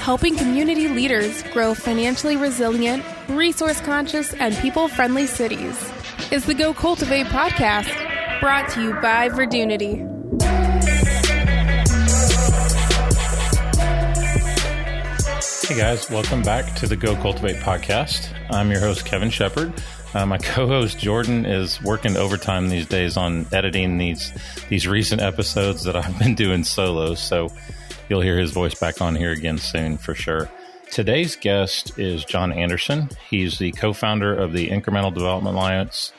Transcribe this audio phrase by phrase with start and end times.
[0.00, 5.78] helping community leaders grow financially resilient, resource conscious, and people friendly cities.
[6.32, 7.90] Is the Go Cultivate podcast
[8.40, 10.08] brought to you by Verdunity.
[15.68, 18.34] Hey guys, welcome back to the Go Cultivate podcast.
[18.48, 19.72] I'm your host, Kevin Shepherd.
[20.14, 24.32] Uh, my co-host Jordan is working overtime these days on editing these
[24.70, 27.14] these recent episodes that I've been doing solo.
[27.14, 27.50] So
[28.10, 30.50] you'll hear his voice back on here again soon for sure.
[30.90, 33.08] Today's guest is John Anderson.
[33.30, 36.12] He's the co-founder of the Incremental Development Alliance,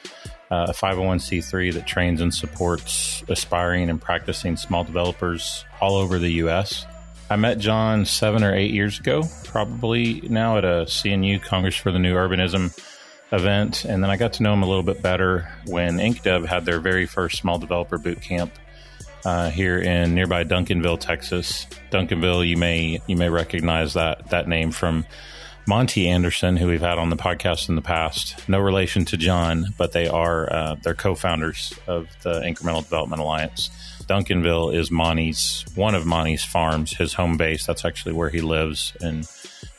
[0.50, 6.32] uh, a 501c3 that trains and supports aspiring and practicing small developers all over the
[6.36, 6.86] U.S.
[7.30, 11.92] I met John seven or eight years ago, probably now at a CNU Congress for
[11.92, 12.74] the New Urbanism
[13.34, 13.84] event.
[13.84, 16.80] And then I got to know him a little bit better when IncDev had their
[16.80, 18.54] very first small developer boot camp
[19.26, 21.68] uh, here in nearby Duncanville, Texas.
[21.92, 25.06] Duncanville, you may you may recognize that that name from
[25.68, 28.48] Monty Anderson, who we've had on the podcast in the past.
[28.50, 33.70] No relation to John, but they are uh, they're co-founders of the Incremental Development Alliance.
[34.04, 37.66] Duncanville is Monty's one of Monty's farms, his home base.
[37.66, 39.30] That's actually where he lives and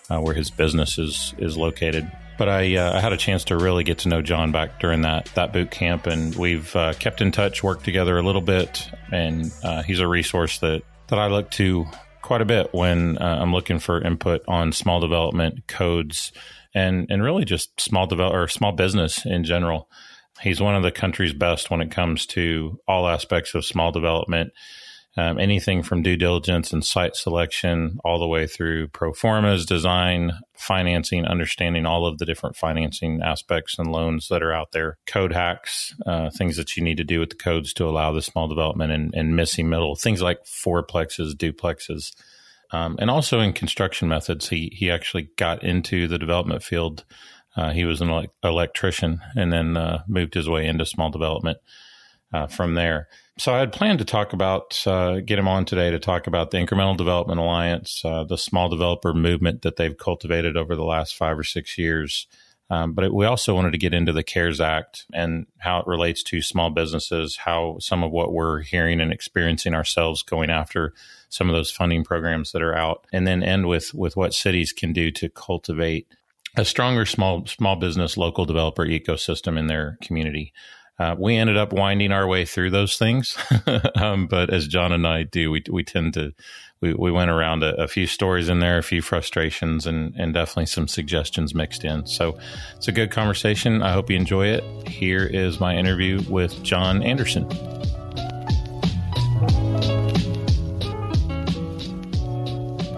[0.08, 2.10] uh, where his business is is located
[2.42, 5.02] but I, uh, I, had a chance to really get to know John back during
[5.02, 8.90] that that boot camp, and we've uh, kept in touch, worked together a little bit,
[9.12, 11.86] and uh, he's a resource that that I look to
[12.20, 16.32] quite a bit when uh, I'm looking for input on small development codes
[16.74, 19.88] and and really just small develop or small business in general.
[20.40, 24.52] He's one of the country's best when it comes to all aspects of small development
[25.16, 30.32] um, anything from due diligence and site selection all the way through pro formas, design,
[30.54, 35.32] financing, understanding all of the different financing aspects and loans that are out there, code
[35.32, 38.48] hacks, uh, things that you need to do with the codes to allow the small
[38.48, 42.14] development and, and missing middle, things like fourplexes, duplexes.
[42.70, 47.04] Um, and also in construction methods, he, he actually got into the development field.
[47.54, 51.58] Uh, he was an ele- electrician and then uh, moved his way into small development
[52.32, 53.08] uh, from there.
[53.38, 56.50] So I had planned to talk about, uh, get him on today to talk about
[56.50, 61.16] the Incremental Development Alliance, uh, the small developer movement that they've cultivated over the last
[61.16, 62.26] five or six years.
[62.70, 65.86] Um, but it, we also wanted to get into the CARES Act and how it
[65.86, 70.94] relates to small businesses, how some of what we're hearing and experiencing ourselves going after
[71.28, 74.72] some of those funding programs that are out, and then end with with what cities
[74.72, 76.06] can do to cultivate
[76.56, 80.52] a stronger small small business local developer ecosystem in their community.
[80.98, 83.36] Uh, we ended up winding our way through those things,
[83.96, 86.32] um, but as John and I do, we we tend to
[86.82, 90.34] we, we went around a, a, few stories in there, a few frustrations, and and
[90.34, 92.06] definitely some suggestions mixed in.
[92.06, 92.38] So
[92.76, 93.82] it's a good conversation.
[93.82, 94.64] I hope you enjoy it.
[94.86, 97.46] Here is my interview with John Anderson.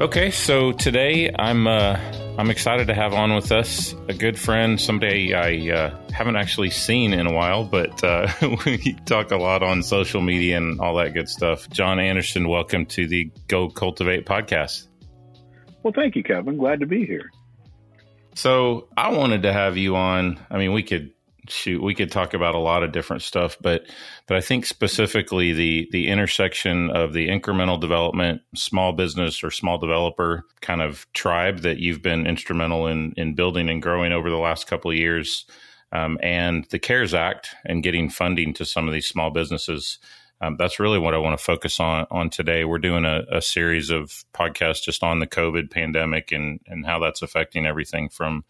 [0.01, 1.67] Okay, so today I'm.
[1.67, 1.99] Uh,
[2.37, 6.71] I'm excited to have on with us a good friend, somebody I uh, haven't actually
[6.71, 8.29] seen in a while, but uh,
[8.67, 11.71] we talk a lot on social media and all that good stuff.
[11.71, 14.89] John Anderson, welcome to the Go Cultivate podcast.
[15.85, 16.57] Well, thank you, Kevin.
[16.57, 17.31] Glad to be here.
[18.35, 20.41] So I wanted to have you on.
[20.51, 21.13] I mean, we could
[21.49, 23.87] shoot, we could talk about a lot of different stuff, but
[24.27, 29.79] but I think specifically the the intersection of the incremental development, small business or small
[29.79, 34.37] developer kind of tribe that you've been instrumental in in building and growing over the
[34.37, 35.47] last couple of years,
[35.93, 39.99] um, and the CARES Act and getting funding to some of these small businesses.
[40.41, 42.65] Um, that's really what I want to focus on on today.
[42.65, 46.99] We're doing a, a, series of podcasts just on the COVID pandemic and and how
[46.99, 48.45] that's affecting everything from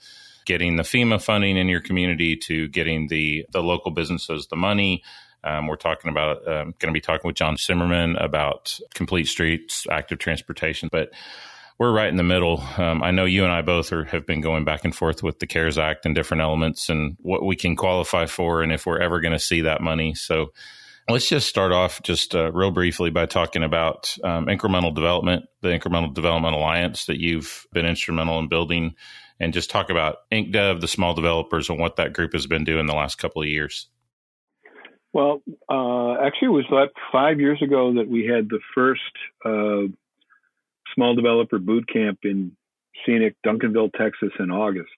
[0.44, 5.02] getting the FEMA funding in your community to getting the the local businesses the money.
[5.42, 9.86] Um, we're talking about um, going to be talking with John Zimmerman about complete streets,
[9.90, 11.10] active transportation, but
[11.78, 12.62] we're right in the middle.
[12.78, 15.40] Um, I know you and I both are, have been going back and forth with
[15.40, 19.00] the CARES Act and different elements and what we can qualify for and if we're
[19.00, 20.14] ever going to see that money.
[20.14, 20.52] So
[21.08, 25.68] let's just start off just uh, real briefly by talking about um, incremental development, the
[25.68, 28.94] Incremental Development Alliance that you've been instrumental in building
[29.40, 32.86] and just talk about IncDev, the small developers, and what that group has been doing
[32.86, 33.88] the last couple of years.
[35.12, 39.00] Well, uh, actually, it was like five years ago that we had the first
[39.44, 39.92] uh,
[40.94, 42.52] small developer boot camp in
[43.06, 44.90] scenic Duncanville, Texas, in August.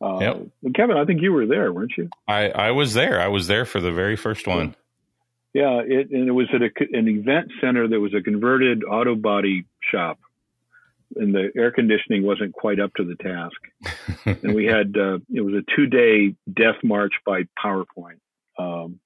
[0.00, 0.46] Uh, yep.
[0.74, 2.08] Kevin, I think you were there, weren't you?
[2.26, 3.20] I, I was there.
[3.20, 4.74] I was there for the very first one.
[5.52, 9.14] Yeah, it, and it was at a, an event center that was a converted auto
[9.14, 10.18] body shop
[11.16, 14.36] and the air conditioning wasn't quite up to the task.
[14.42, 18.20] and we had uh, it was a two day death march by PowerPoint.
[18.58, 19.00] Um,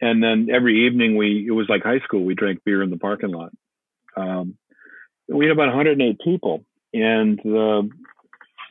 [0.00, 2.24] and then every evening we it was like high school.
[2.24, 3.52] We drank beer in the parking lot.
[4.16, 4.56] Um,
[5.28, 6.64] we had about 108 people,
[6.94, 7.90] and the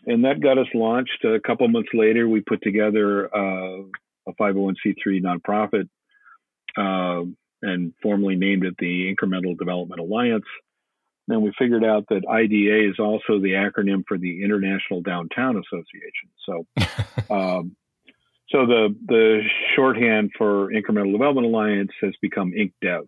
[0.05, 1.23] and that got us launched.
[1.25, 3.81] A couple months later, we put together uh,
[4.27, 5.89] a 501c3 nonprofit
[6.77, 7.25] uh,
[7.61, 10.45] and formally named it the Incremental Development Alliance.
[11.27, 16.29] Then we figured out that IDA is also the acronym for the International Downtown Association.
[16.45, 16.65] So,
[17.35, 17.75] um,
[18.49, 19.41] so the the
[19.75, 23.05] shorthand for Incremental Development Alliance has become IncDev.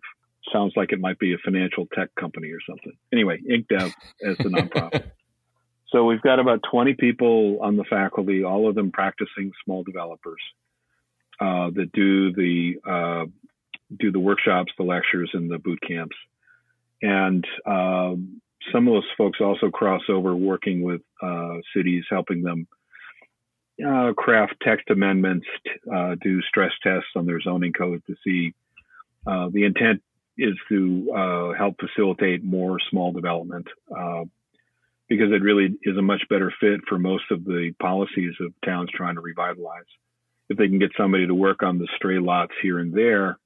[0.52, 2.92] Sounds like it might be a financial tech company or something.
[3.12, 3.92] Anyway, IncDev
[4.22, 5.10] as the nonprofit.
[5.88, 10.40] so we've got about 20 people on the faculty, all of them practicing small developers
[11.40, 13.24] uh, that do the uh,
[13.98, 16.16] do the workshops, the lectures, and the boot camps.
[17.02, 18.40] And um,
[18.72, 22.66] some of those folks also cross over working with uh, cities, helping them
[23.86, 25.46] uh, craft text amendments,
[25.92, 28.54] uh, do stress tests on their zoning code to see.
[29.26, 30.02] Uh, the intent
[30.36, 34.24] is to uh, help facilitate more small development uh,
[35.08, 38.90] because it really is a much better fit for most of the policies of towns
[38.94, 39.84] trying to revitalize.
[40.48, 43.38] If they can get somebody to work on the stray lots here and there,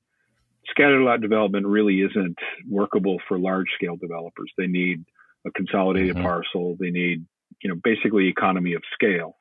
[0.69, 2.39] scattered lot development really isn't
[2.69, 4.53] workable for large scale developers.
[4.57, 5.05] They need
[5.47, 6.25] a consolidated mm-hmm.
[6.25, 6.77] parcel.
[6.79, 7.25] They need,
[7.63, 9.37] you know, basically economy of scale.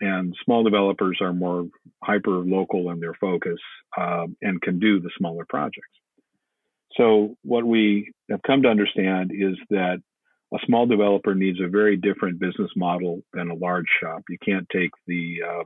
[0.00, 1.66] And small developers are more
[2.02, 3.58] hyper local in their focus
[3.96, 5.88] uh, and can do the smaller projects.
[6.96, 10.02] So what we have come to understand is that
[10.52, 14.22] a small developer needs a very different business model than a large shop.
[14.28, 15.64] You can't take the uh,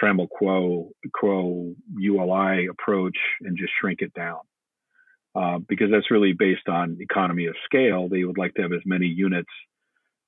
[0.00, 4.40] Trammell quo Crow ULI approach and just shrink it down.
[5.34, 8.08] Uh, because that's really based on economy of scale.
[8.08, 9.48] They would like to have as many units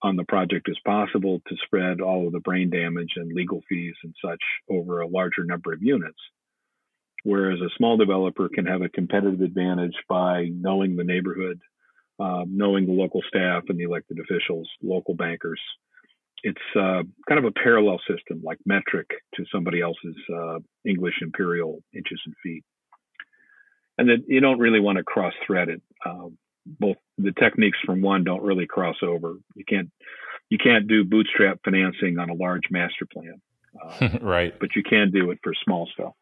[0.03, 3.95] on the project as possible to spread all of the brain damage and legal fees
[4.03, 4.41] and such
[4.71, 6.19] over a larger number of units.
[7.23, 11.59] Whereas a small developer can have a competitive advantage by knowing the neighborhood,
[12.19, 15.61] uh, knowing the local staff and the elected officials, local bankers,
[16.45, 21.83] it's uh, kind of a parallel system, like metric to somebody else's uh, English imperial
[21.95, 22.63] inches and feet.
[23.97, 25.83] And that you don't really want to cross thread it.
[26.05, 26.37] Um,
[26.67, 29.37] both the techniques from one don't really cross over.
[29.55, 29.91] You can't
[30.51, 33.41] you can't do bootstrap financing on a large master plan,
[33.83, 34.55] uh, right?
[34.61, 36.13] But you can do it for small stuff.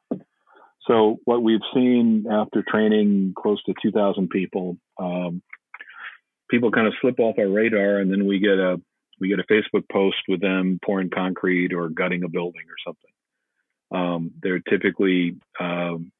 [0.86, 5.42] So what we've seen after training close to 2,000 people, um,
[6.50, 8.80] people kind of slip off our radar, and then we get a
[9.22, 13.10] we get a Facebook post with them pouring concrete or gutting a building or something.
[13.94, 16.10] Um, they're typically um,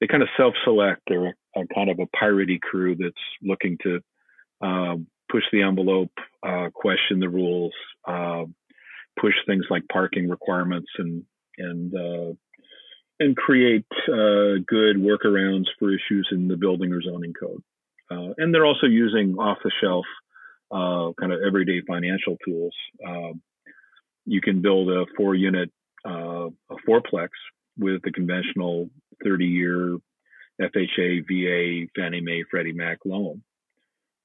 [0.00, 1.02] they kind of self-select.
[1.08, 4.00] They're a, kind of a piratey crew that's looking to
[4.60, 6.12] um, push the envelope,
[6.44, 7.72] uh, question the rules,
[8.06, 8.44] uh,
[9.20, 11.24] push things like parking requirements, and
[11.58, 12.32] and uh,
[13.18, 17.62] and create uh, good workarounds for issues in the building or zoning code.
[18.10, 20.04] Uh, and they're also using off-the-shelf
[20.72, 22.74] uh, kind of everyday financial tools.
[23.06, 23.42] Um,
[24.24, 25.70] you can build a four unit,
[26.06, 27.28] uh, a fourplex
[27.78, 28.88] with the conventional
[29.24, 29.98] 30 year
[30.60, 33.42] FHA, VA, Fannie Mae, Freddie Mac loan.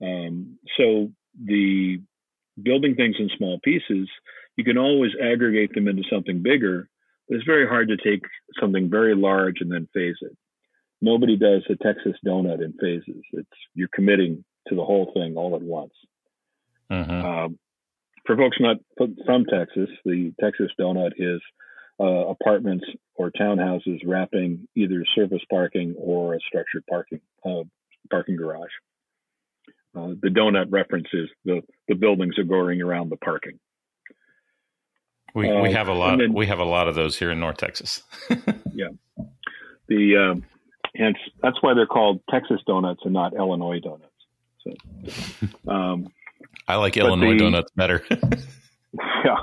[0.01, 1.11] Um, so
[1.43, 2.01] the
[2.61, 4.07] building things in small pieces,
[4.55, 6.89] you can always aggregate them into something bigger,
[7.27, 8.23] but it's very hard to take
[8.59, 10.35] something very large and then phase it.
[11.01, 13.23] Nobody does a Texas donut in phases.
[13.33, 15.93] It's you're committing to the whole thing all at once.
[16.91, 17.25] Mm-hmm.
[17.25, 17.59] Um,
[18.25, 18.77] for folks not
[19.25, 21.41] from Texas, the Texas Donut is
[21.99, 27.63] uh, apartments or townhouses wrapping either surface parking or a structured parking uh,
[28.11, 28.69] parking garage.
[29.95, 33.59] Uh, the donut references the the buildings are going around the parking.
[35.33, 36.19] We we uh, have a lot.
[36.19, 38.03] Then, we have a lot of those here in North Texas.
[38.73, 38.89] yeah,
[39.87, 40.45] the um,
[40.95, 44.11] hence that's why they're called Texas donuts and not Illinois donuts.
[44.63, 46.07] So, um,
[46.67, 48.03] I like Illinois the, donuts better.
[49.25, 49.37] yeah.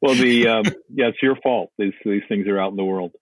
[0.00, 1.70] Well, the um, yeah, it's your fault.
[1.78, 3.12] These these things are out in the world.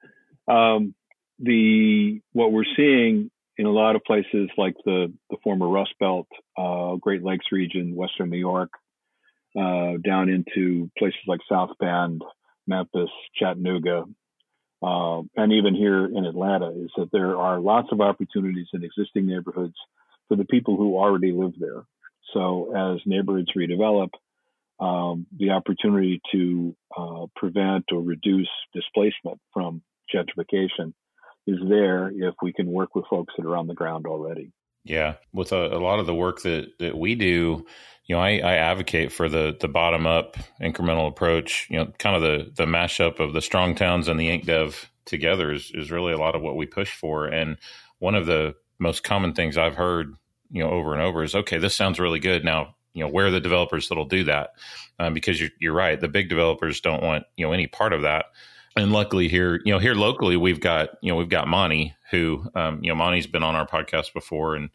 [0.48, 0.94] Um,
[1.38, 6.28] the what we're seeing in a lot of places like the the former Rust Belt,
[6.56, 8.70] uh, Great Lakes region, Western New York,
[9.58, 12.22] uh, down into places like South Bend,
[12.66, 14.04] Memphis, Chattanooga,
[14.82, 19.26] uh, and even here in Atlanta, is that there are lots of opportunities in existing
[19.26, 19.76] neighborhoods
[20.28, 21.82] for the people who already live there.
[22.32, 24.10] So as neighborhoods redevelop,
[24.78, 29.82] um, the opportunity to uh, prevent or reduce displacement from
[30.14, 30.92] gentrification
[31.46, 34.52] is there if we can work with folks that are on the ground already.
[34.84, 37.66] Yeah, with a, a lot of the work that that we do,
[38.04, 41.66] you know, I, I, advocate for the the bottom up incremental approach.
[41.70, 45.52] You know, kind of the the mashup of the strong towns and the IncDev together
[45.52, 47.26] is is really a lot of what we push for.
[47.26, 47.56] And
[47.98, 50.14] one of the most common things I've heard
[50.50, 51.58] you know over and over is okay.
[51.58, 52.44] This sounds really good.
[52.44, 54.50] Now you know where are the developers that'll do that
[54.98, 56.00] um, because you're, you're right.
[56.00, 58.26] The big developers don't want you know any part of that.
[58.76, 62.46] And luckily here, you know, here locally, we've got you know we've got Monty, who
[62.54, 64.70] um, you know Monty's been on our podcast before, and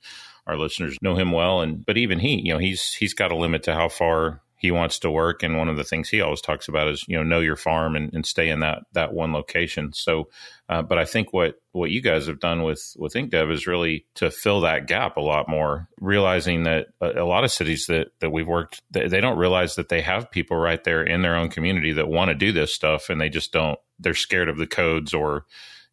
[0.48, 1.62] our listeners know him well.
[1.62, 4.70] And but even he, you know, he's he's got a limit to how far he
[4.70, 5.42] wants to work.
[5.42, 7.96] And one of the things he always talks about is, you know, know your farm
[7.96, 9.92] and, and stay in that, that one location.
[9.92, 10.30] So,
[10.70, 14.06] uh, but I think what, what you guys have done with, with IncDev is really
[14.16, 18.10] to fill that gap a lot more, realizing that a, a lot of cities that,
[18.20, 21.36] that we've worked, they, they, don't realize that they have people right there in their
[21.36, 24.60] own community that want to do this stuff and they just don't, they're scared of
[24.60, 25.46] the codes or,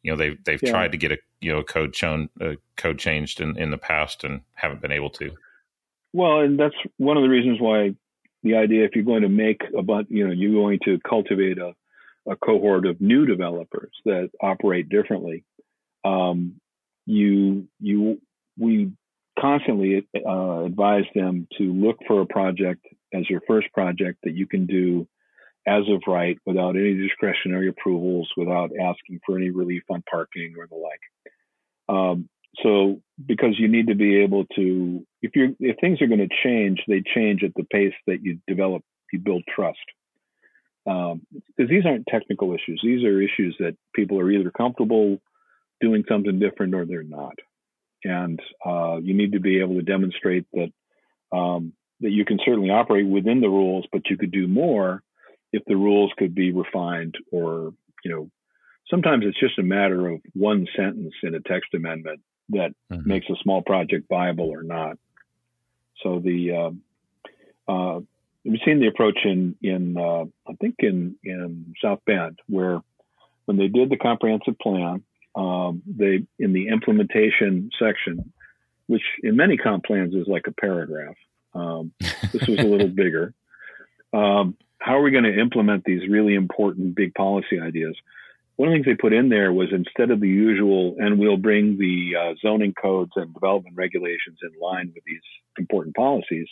[0.02, 0.70] you know, they've they've yeah.
[0.70, 3.78] tried to get a, you know, a code shown, a code changed in, in the
[3.78, 5.30] past and haven't been able to.
[6.12, 7.94] Well, and that's one of the reasons why
[8.42, 11.58] the idea if you're going to make a bunch, you know, you're going to cultivate
[11.58, 11.74] a,
[12.30, 15.44] a cohort of new developers that operate differently.
[16.04, 16.60] Um,
[17.06, 18.20] you you
[18.58, 18.92] we
[19.40, 24.46] constantly uh, advise them to look for a project as your first project that you
[24.46, 25.06] can do
[25.66, 30.66] as of right without any discretionary approvals, without asking for any relief on parking or
[30.66, 31.00] the like.
[31.88, 32.28] Um,
[32.62, 36.36] so because you need to be able to, if you're if things are going to
[36.42, 39.78] change, they change at the pace that you develop, you build trust.
[40.84, 41.20] Because um,
[41.58, 45.18] these aren't technical issues; these are issues that people are either comfortable
[45.80, 47.34] doing something different or they're not.
[48.04, 50.72] And uh, you need to be able to demonstrate that
[51.36, 55.02] um, that you can certainly operate within the rules, but you could do more
[55.52, 57.72] if the rules could be refined or
[58.04, 58.30] you know
[58.90, 63.08] sometimes it's just a matter of one sentence in a text amendment that mm-hmm.
[63.08, 64.98] makes a small project viable or not.
[66.02, 66.52] So the
[67.68, 68.00] uh, uh,
[68.44, 72.80] we've seen the approach in in uh, I think in in South Bend where
[73.44, 75.02] when they did the comprehensive plan,
[75.34, 78.32] um, they in the implementation section,
[78.86, 81.16] which in many comp plans is like a paragraph.
[81.54, 81.92] Um,
[82.32, 83.34] this was a little bigger.
[84.12, 87.96] Um, how are we going to implement these really important big policy ideas?
[88.58, 91.36] One of the things they put in there was instead of the usual, and we'll
[91.36, 95.22] bring the uh, zoning codes and development regulations in line with these
[95.56, 96.48] important policies,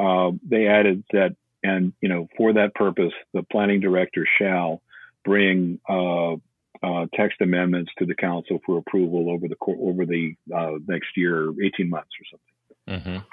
[0.00, 4.82] uh, they added that, and you know, for that purpose, the planning director shall
[5.24, 6.32] bring uh,
[6.82, 11.48] uh text amendments to the council for approval over the over the uh, next year,
[11.64, 13.02] 18 months or something.
[13.02, 13.24] Mm-hmm.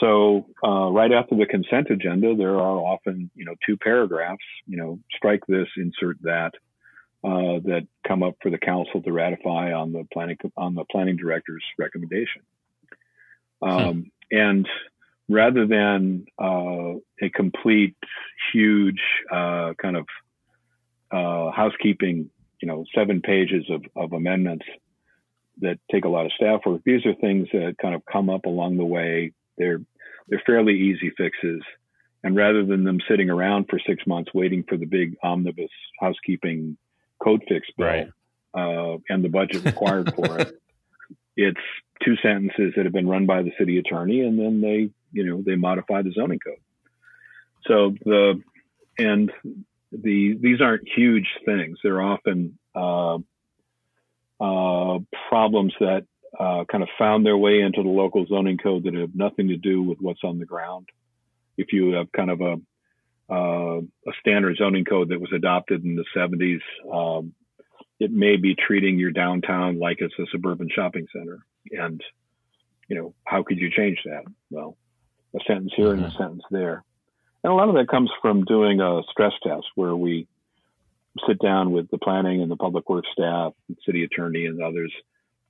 [0.00, 4.44] So uh, right after the consent agenda, there are often you know two paragraphs.
[4.66, 6.52] You know, strike this, insert that
[7.24, 11.16] uh, that come up for the council to ratify on the planning on the planning
[11.16, 12.42] director's recommendation.
[13.62, 13.68] Hmm.
[13.68, 14.02] Um, hmm.
[14.36, 14.68] And
[15.28, 17.96] rather than uh, a complete,
[18.52, 19.00] huge
[19.30, 20.06] uh, kind of
[21.10, 24.64] uh, housekeeping, you know, seven pages of, of amendments
[25.60, 28.46] that take a lot of staff work, these are things that kind of come up
[28.46, 29.32] along the way.
[29.58, 29.80] They're
[30.28, 31.62] they're fairly easy fixes.
[32.24, 36.78] And rather than them sitting around for six months waiting for the big omnibus housekeeping
[37.22, 38.08] code fix bill right.
[38.54, 40.58] uh, and the budget required for it.
[41.34, 41.60] It's
[42.04, 45.42] two sentences that have been run by the city attorney, and then they, you know,
[45.44, 46.58] they modify the zoning code.
[47.66, 48.42] So the
[48.98, 49.32] and
[49.90, 51.78] the these aren't huge things.
[51.82, 53.16] They're often uh,
[54.40, 54.98] uh,
[55.28, 56.04] problems that
[56.38, 59.56] uh, kind of found their way into the local zoning code that have nothing to
[59.56, 60.88] do with what's on the ground.
[61.56, 62.56] If you have kind of a
[63.30, 66.60] uh, a standard zoning code that was adopted in the 70s.
[66.92, 67.34] Um,
[67.98, 71.38] it may be treating your downtown like it's a suburban shopping center.
[71.70, 72.02] And,
[72.88, 74.24] you know, how could you change that?
[74.50, 74.76] Well,
[75.34, 75.94] a sentence here mm-hmm.
[75.94, 76.22] and a mm-hmm.
[76.22, 76.84] sentence there.
[77.44, 80.26] And a lot of that comes from doing a stress test where we
[81.26, 83.52] sit down with the planning and the public works staff,
[83.84, 84.92] city attorney, and others,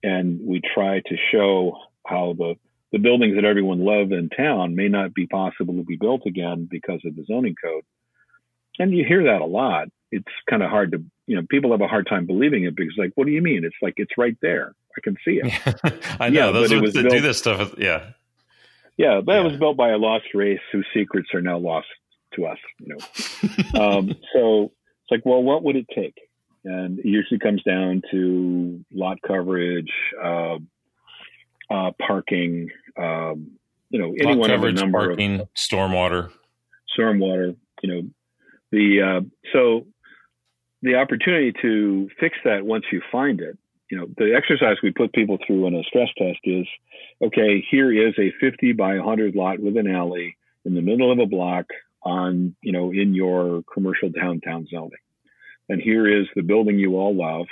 [0.03, 1.77] and we try to show
[2.07, 2.55] how the
[2.93, 6.69] the buildings that everyone loved in town may not be possible to be built again
[6.71, 7.85] because of the zoning code.
[8.79, 9.89] And you hear that a lot.
[10.11, 12.95] It's kind of hard to, you know, people have a hard time believing it because,
[12.99, 13.65] like, what do you mean?
[13.65, 14.75] It's like it's right there.
[14.97, 16.05] I can see it.
[16.21, 17.75] I know yeah, those ones that built, do this stuff.
[17.79, 18.11] Yeah,
[18.99, 19.41] yeah, but yeah.
[19.41, 21.87] it was built by a lost race whose secrets are now lost
[22.35, 22.59] to us.
[22.79, 26.19] You know, um, so it's like, well, what would it take?
[26.65, 29.91] And it usually comes down to lot coverage,
[30.23, 30.59] uh,
[31.73, 33.53] uh, parking, um,
[33.91, 36.31] you know, any one of a number parking, of stormwater,
[36.99, 37.57] stormwater.
[37.83, 38.03] You know,
[38.71, 39.21] the uh,
[39.53, 39.87] so
[40.83, 43.57] the opportunity to fix that once you find it.
[43.91, 46.67] You know, the exercise we put people through in a stress test is,
[47.23, 51.19] okay, here is a 50 by 100 lot with an alley in the middle of
[51.19, 51.67] a block
[52.03, 54.93] on, you know, in your commercial downtown zoning.
[55.69, 57.47] And here is the building you all love.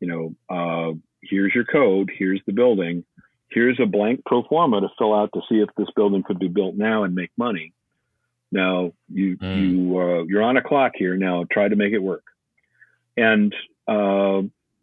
[0.00, 2.10] You know, uh, here's your code.
[2.16, 3.04] Here's the building
[3.50, 6.48] here's a blank pro forma to fill out to see if this building could be
[6.48, 7.72] built now and make money.
[8.50, 9.70] Now you mm.
[9.70, 11.16] you uh, you're on a clock here.
[11.16, 12.24] Now try to make it work.
[13.16, 13.54] And
[13.86, 14.42] uh,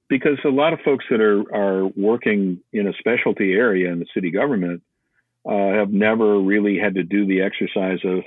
[0.09, 4.07] because a lot of folks that are are working in a specialty area in the
[4.13, 4.83] city government
[5.49, 8.23] uh, have never really had to do the exercise of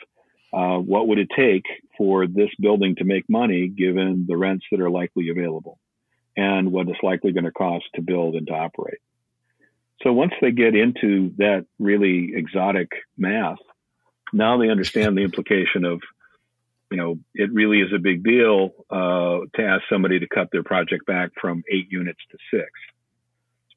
[0.52, 1.64] uh, what would it take
[1.98, 5.78] for this building to make money given the rents that are likely available
[6.36, 8.98] and what it's likely going to cost to build and to operate.
[10.02, 13.58] So once they get into that really exotic math,
[14.32, 16.02] now they understand the implication of,
[16.90, 20.62] you know, it really is a big deal uh, to ask somebody to cut their
[20.62, 22.68] project back from eight units to six,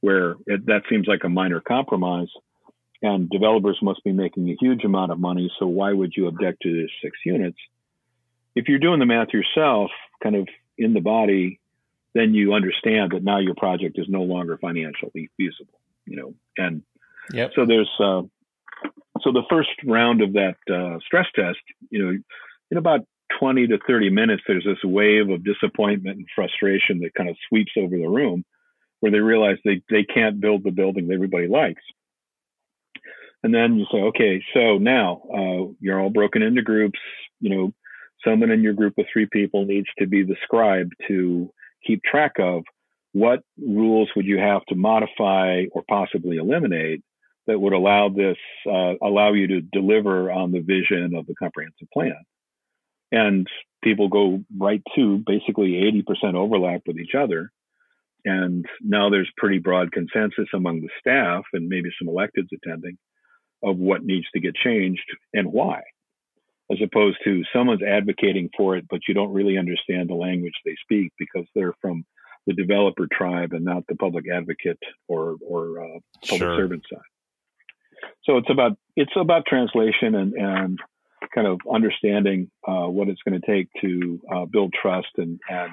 [0.01, 2.29] where it, that seems like a minor compromise.
[3.01, 5.51] And developers must be making a huge amount of money.
[5.59, 7.57] So why would you object to this six units?
[8.55, 10.47] If you're doing the math yourself, kind of
[10.79, 11.59] in the body,
[12.15, 15.76] then you understand that now your project is no longer financially feasible
[16.08, 16.82] you know, and
[17.32, 17.52] yep.
[17.56, 18.22] so there's, uh,
[19.22, 21.60] so the first round of that uh, stress test,
[21.90, 22.18] you know,
[22.72, 23.02] in about
[23.40, 27.72] 20 to 30 minutes, there's this wave of disappointment and frustration that kind of sweeps
[27.78, 28.44] over the room
[29.00, 31.84] where they realize they, they can't build the building that everybody likes.
[33.44, 37.00] And then you say, okay, so now uh, you're all broken into groups.
[37.40, 37.74] You know,
[38.26, 41.52] someone in your group of three people needs to be the scribe to
[41.86, 42.64] keep track of
[43.14, 47.02] what rules would you have to modify or possibly eliminate
[47.48, 48.38] that would allow this
[48.70, 52.18] uh, allow you to deliver on the vision of the comprehensive plan?
[53.12, 53.48] And
[53.84, 57.52] people go right to basically 80% overlap with each other.
[58.26, 62.98] And now there's pretty broad consensus among the staff and maybe some electeds attending
[63.64, 65.82] of what needs to get changed and why
[66.72, 70.76] as opposed to someone's advocating for it but you don't really understand the language they
[70.84, 72.06] speak because they're from
[72.48, 76.58] the developer tribe and not the public advocate or or uh, public sure.
[76.58, 77.02] servant side.
[78.24, 80.80] So it's about it's about translation and and
[81.34, 85.71] kind of understanding uh, what it's going to take to uh, build trust and and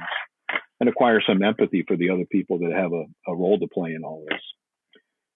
[0.80, 3.94] and acquire some empathy for the other people that have a, a role to play
[3.94, 4.40] in all this.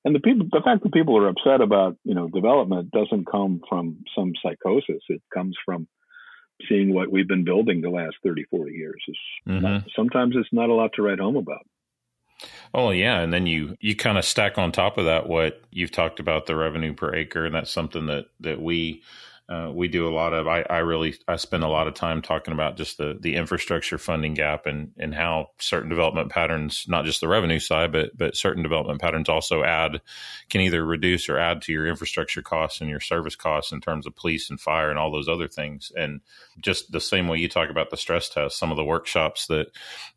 [0.04, 3.60] And the people, the fact that people are upset about you know development doesn't come
[3.68, 5.02] from some psychosis.
[5.08, 5.86] It comes from
[6.68, 9.02] seeing what we've been building the last 30, 40 years.
[9.06, 9.16] Is
[9.46, 9.62] mm-hmm.
[9.62, 11.66] not, sometimes it's not a lot to write home about.
[12.72, 15.90] Oh yeah, and then you you kind of stack on top of that what you've
[15.90, 19.02] talked about the revenue per acre, and that's something that that we
[19.48, 20.46] uh, we do a lot of.
[20.46, 23.96] I, I really I spend a lot of time talking about just the the infrastructure
[23.96, 28.36] funding gap and and how certain development patterns, not just the revenue side, but but
[28.36, 30.02] certain development patterns also add
[30.50, 34.06] can either reduce or add to your infrastructure costs and your service costs in terms
[34.06, 35.90] of police and fire and all those other things.
[35.96, 36.20] And
[36.60, 39.68] just the same way you talk about the stress test, some of the workshops that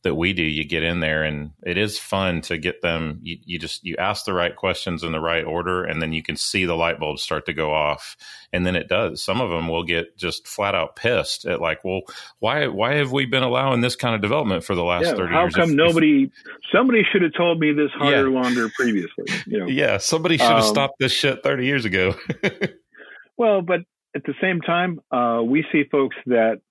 [0.01, 3.19] that we do, you get in there and it is fun to get them.
[3.23, 6.21] You, you just you ask the right questions in the right order, and then you
[6.21, 8.17] can see the light bulbs start to go off,
[8.51, 11.83] and then it does some of them will get just flat out pissed at like,
[11.83, 12.01] well,
[12.39, 15.33] why why have we been allowing this kind of development for the last yeah, thirty
[15.33, 15.55] how years?
[15.55, 16.31] How come if, nobody if,
[16.73, 18.41] somebody should have told me this harder yeah.
[18.41, 19.25] longer previously?
[19.45, 19.67] You know?
[19.67, 22.15] Yeah, somebody should have um, stopped this shit thirty years ago.
[23.37, 23.81] well, but
[24.15, 26.61] at the same time, uh, we see folks that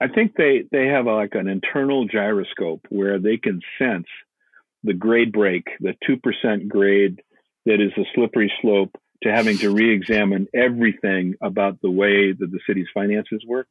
[0.00, 4.06] I think they they have a, like an internal gyroscope where they can sense
[4.84, 7.22] the grade break, the two percent grade
[7.66, 12.60] that is a slippery slope to having to re-examine everything about the way that the
[12.66, 13.68] city's finances work.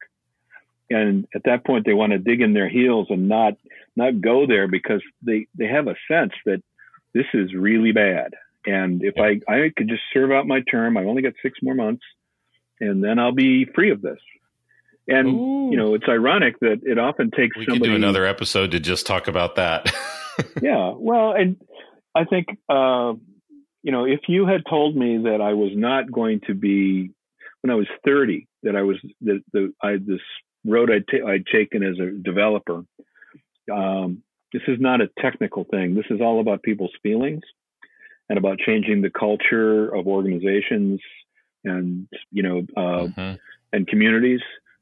[0.90, 3.54] And at that point, they want to dig in their heels and not
[3.96, 6.62] not go there because they they have a sense that
[7.14, 8.34] this is really bad.
[8.66, 11.74] And if I I could just serve out my term, I only got six more
[11.74, 12.02] months,
[12.80, 14.18] and then I'll be free of this.
[15.08, 15.68] And Ooh.
[15.70, 18.80] you know, it's ironic that it often takes we somebody could do another episode to
[18.80, 19.92] just talk about that.
[20.62, 21.56] yeah, well, and
[22.14, 23.14] I think uh,
[23.82, 27.10] you know, if you had told me that I was not going to be
[27.62, 30.20] when I was 30, that I was that the I this
[30.64, 32.84] road I'd, t- I'd taken as a developer.
[33.72, 35.94] Um, this is not a technical thing.
[35.94, 37.42] This is all about people's feelings
[38.28, 41.00] and about changing the culture of organizations
[41.64, 43.34] and you know uh, mm-hmm.
[43.72, 44.40] and communities.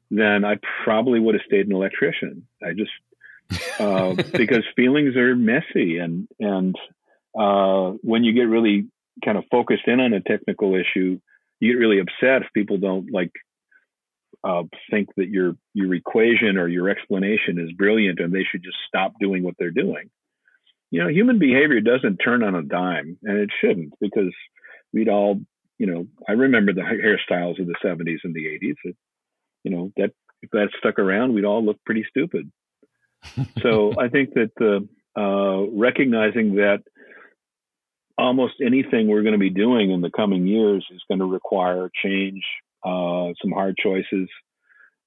[0.09, 2.45] Then I probably would have stayed an electrician.
[2.63, 6.75] I just uh, because feelings are messy and and
[7.37, 8.87] uh, when you get really
[9.23, 11.19] kind of focused in on a technical issue,
[11.59, 13.31] you get really upset if people don't like
[14.43, 18.77] uh, think that your your equation or your explanation is brilliant and they should just
[18.87, 20.09] stop doing what they're doing.
[20.89, 24.33] You know, human behavior doesn't turn on a dime, and it shouldn't because
[24.91, 25.39] we'd all,
[25.77, 28.75] you know, I remember the hairstyles of the 70s and the 80s.
[28.83, 28.97] It,
[29.63, 32.51] you know, that if that stuck around, we'd all look pretty stupid.
[33.61, 36.81] so I think that the uh, recognizing that
[38.21, 41.89] almost anything we're going to be doing in the coming years is going to require
[42.03, 42.43] change,
[42.85, 44.29] uh, some hard choices,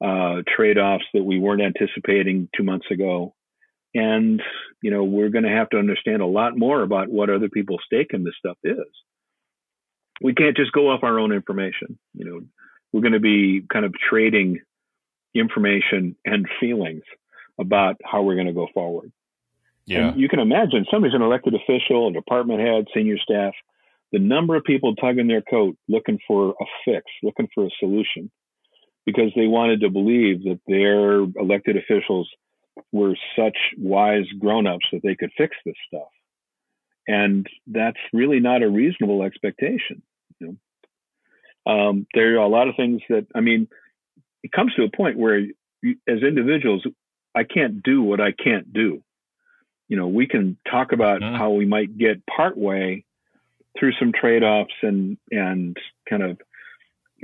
[0.04, 3.34] uh, trade offs that we weren't anticipating two months ago.
[3.94, 4.42] And,
[4.82, 7.82] you know, we're going to have to understand a lot more about what other people's
[7.86, 8.76] stake in this stuff is.
[10.20, 11.98] We can't just go off our own information.
[12.12, 12.40] You know,
[12.92, 14.60] we're going to be kind of trading
[15.34, 17.02] information and feelings
[17.58, 19.12] about how we're going to go forward.
[19.86, 20.08] Yeah.
[20.08, 23.52] And you can imagine somebody's an elected official, a department head, senior staff,
[24.12, 28.30] the number of people tugging their coat looking for a fix, looking for a solution,
[29.04, 32.28] because they wanted to believe that their elected officials
[32.92, 36.08] were such wise grown-ups that they could fix this stuff.
[37.06, 40.02] And that's really not a reasonable expectation.
[40.40, 40.56] You
[41.66, 41.72] know?
[41.72, 43.68] um, there are a lot of things that, I mean,
[44.42, 46.86] it comes to a point where you, as individuals,
[47.34, 49.02] I can't do what I can't do
[49.88, 51.36] you know, we can talk about mm-hmm.
[51.36, 53.04] how we might get partway
[53.78, 55.76] through some trade-offs and and
[56.08, 56.38] kind of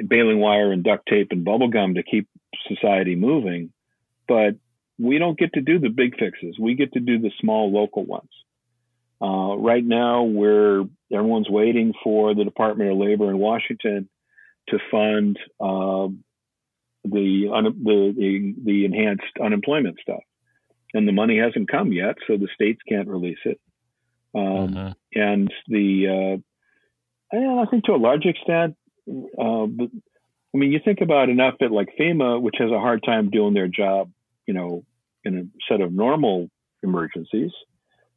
[0.08, 2.28] baling wire and duct tape and bubble gum to keep
[2.68, 3.72] society moving,
[4.28, 4.56] but
[4.98, 6.58] we don't get to do the big fixes.
[6.58, 8.30] We get to do the small local ones.
[9.22, 14.08] Uh, right now, where everyone's waiting for the Department of Labor in Washington
[14.68, 16.08] to fund uh,
[17.04, 20.22] the, un- the, the the enhanced unemployment stuff
[20.94, 23.60] and the money hasn't come yet, so the states can't release it.
[24.34, 24.94] Um, uh-huh.
[25.14, 26.40] And the,
[27.32, 28.76] uh, I think to a large extent,
[29.08, 29.64] uh,
[30.52, 33.54] I mean, you think about an outfit like FEMA, which has a hard time doing
[33.54, 34.10] their job,
[34.46, 34.84] you know,
[35.24, 36.48] in a set of normal
[36.82, 37.52] emergencies,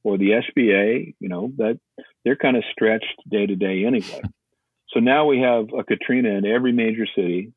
[0.03, 1.79] or the SBA, you know, that
[2.23, 4.21] they're kind of stretched day to day anyway.
[4.89, 7.53] so now we have a Katrina in every major city,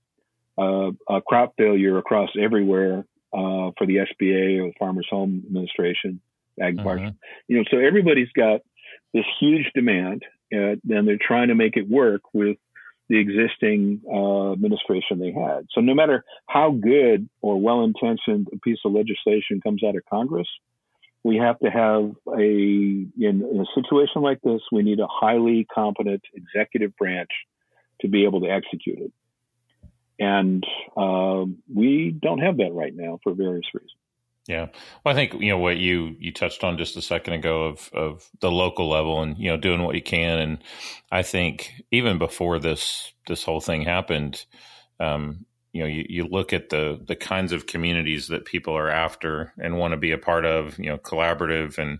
[0.58, 6.20] uh, a crop failure across everywhere, uh, for the SBA or the Farmers Home Administration,
[6.60, 7.10] Ag uh-huh.
[7.48, 8.60] You know, so everybody's got
[9.12, 12.56] this huge demand, uh, and they're trying to make it work with
[13.08, 15.66] the existing uh, administration they had.
[15.72, 20.48] So no matter how good or well-intentioned a piece of legislation comes out of Congress,
[21.22, 25.66] we have to have a in, in a situation like this, we need a highly
[25.72, 27.30] competent executive branch
[28.00, 29.12] to be able to execute it.
[30.18, 30.64] And
[30.96, 33.92] uh, we don't have that right now for various reasons.
[34.48, 34.66] Yeah,
[35.04, 37.90] well, I think you know what you you touched on just a second ago of
[37.92, 40.58] of the local level and you know doing what you can, and
[41.10, 44.44] I think even before this this whole thing happened,
[45.00, 48.88] um, you know, you, you look at the the kinds of communities that people are
[48.88, 51.98] after and want to be a part of, you know, collaborative and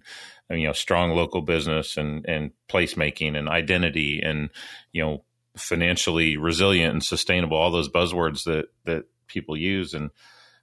[0.48, 4.48] you know strong local business and and placemaking and identity and
[4.92, 5.24] you know
[5.57, 9.95] financially resilient and sustainable, all those buzzwords that that people use.
[9.95, 10.11] And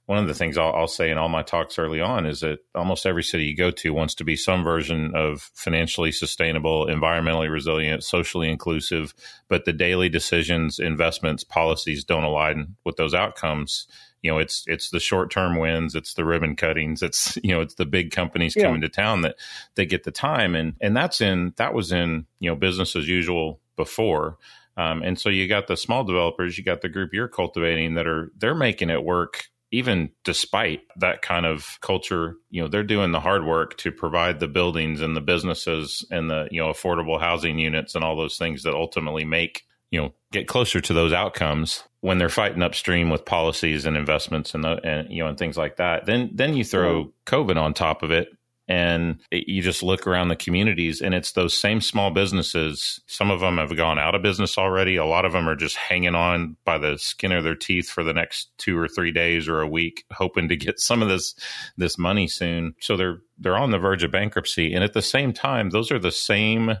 [0.06, 2.58] one of the things I'll, I'll, say in all my talks early on is that
[2.74, 7.50] almost every city you go to wants to be some version of financially sustainable, environmentally
[7.50, 9.14] resilient, socially inclusive,
[9.48, 13.86] but the daily decisions, investments, policies don't align with those outcomes.
[14.20, 17.62] You know, it's it's the short term wins, it's the ribbon cuttings, it's you know,
[17.62, 18.64] it's the big companies yeah.
[18.64, 19.36] coming to town that
[19.74, 23.08] they get the time, and and that's in that was in you know business as
[23.08, 24.36] usual before.
[24.76, 28.06] Um, and so you got the small developers, you got the group you're cultivating that
[28.06, 33.10] are they're making it work even despite that kind of culture, you know, they're doing
[33.10, 37.18] the hard work to provide the buildings and the businesses and the, you know, affordable
[37.18, 41.12] housing units and all those things that ultimately make, you know, get closer to those
[41.12, 45.38] outcomes when they're fighting upstream with policies and investments and, the, and you know, and
[45.38, 46.06] things like that.
[46.06, 48.28] Then, then you throw COVID on top of it
[48.66, 53.00] and it, you just look around the communities and it's those same small businesses.
[53.06, 54.96] Some of them have gone out of business already.
[54.96, 58.02] A lot of them are just hanging on by the skin of their teeth for
[58.02, 61.34] the next two or three days or a week hoping to get some of this
[61.76, 62.74] this money soon.
[62.80, 64.72] So they're they're on the verge of bankruptcy.
[64.72, 66.76] And at the same time those are the same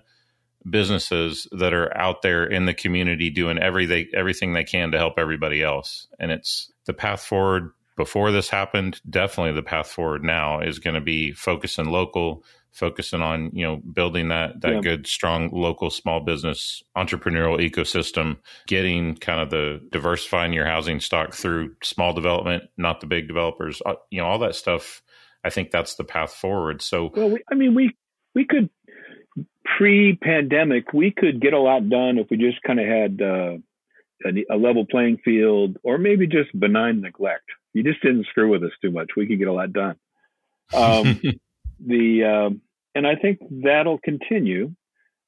[0.68, 5.18] businesses that are out there in the community doing everything everything they can to help
[5.18, 6.08] everybody else.
[6.18, 10.94] And it's the path forward before this happened, definitely the path forward now is going
[10.94, 14.80] to be focusing local, focusing on you know building that that yeah.
[14.80, 21.32] good strong local small business entrepreneurial ecosystem getting kind of the diversifying your housing stock
[21.32, 25.02] through small development not the big developers uh, you know all that stuff.
[25.44, 26.82] I think that's the path forward.
[26.82, 27.96] So well we, i mean we
[28.34, 28.68] we could
[29.78, 33.56] pre-pandemic we could get a lot done if we just kind of had uh,
[34.26, 38.62] a, a level playing field or maybe just benign neglect you just didn't screw with
[38.62, 39.10] us too much.
[39.16, 39.96] We could get a lot done.
[40.72, 41.20] Um,
[41.86, 42.62] the um,
[42.94, 44.74] and I think that'll continue.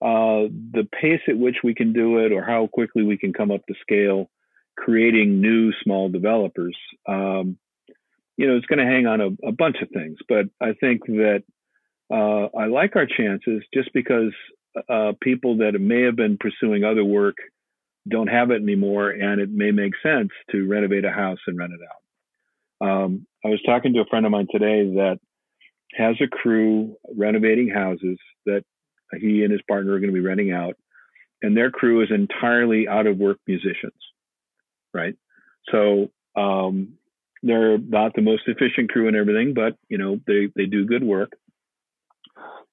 [0.00, 3.50] Uh, the pace at which we can do it, or how quickly we can come
[3.50, 4.30] up to scale,
[4.76, 6.76] creating new small developers,
[7.08, 7.56] um,
[8.36, 10.18] you know, it's going to hang on a, a, bunch of things.
[10.28, 11.42] But I think that
[12.12, 14.32] uh, I like our chances just because
[14.88, 17.36] uh, people that may have been pursuing other work
[18.08, 21.72] don't have it anymore, and it may make sense to renovate a house and rent
[21.72, 22.02] it out.
[22.80, 25.18] Um, I was talking to a friend of mine today that
[25.94, 28.62] has a crew renovating houses that
[29.18, 30.76] he and his partner are going to be renting out,
[31.42, 33.94] and their crew is entirely out of work musicians,
[34.92, 35.14] right?
[35.70, 36.94] So um,
[37.42, 41.04] they're not the most efficient crew and everything, but you know they they do good
[41.04, 41.32] work.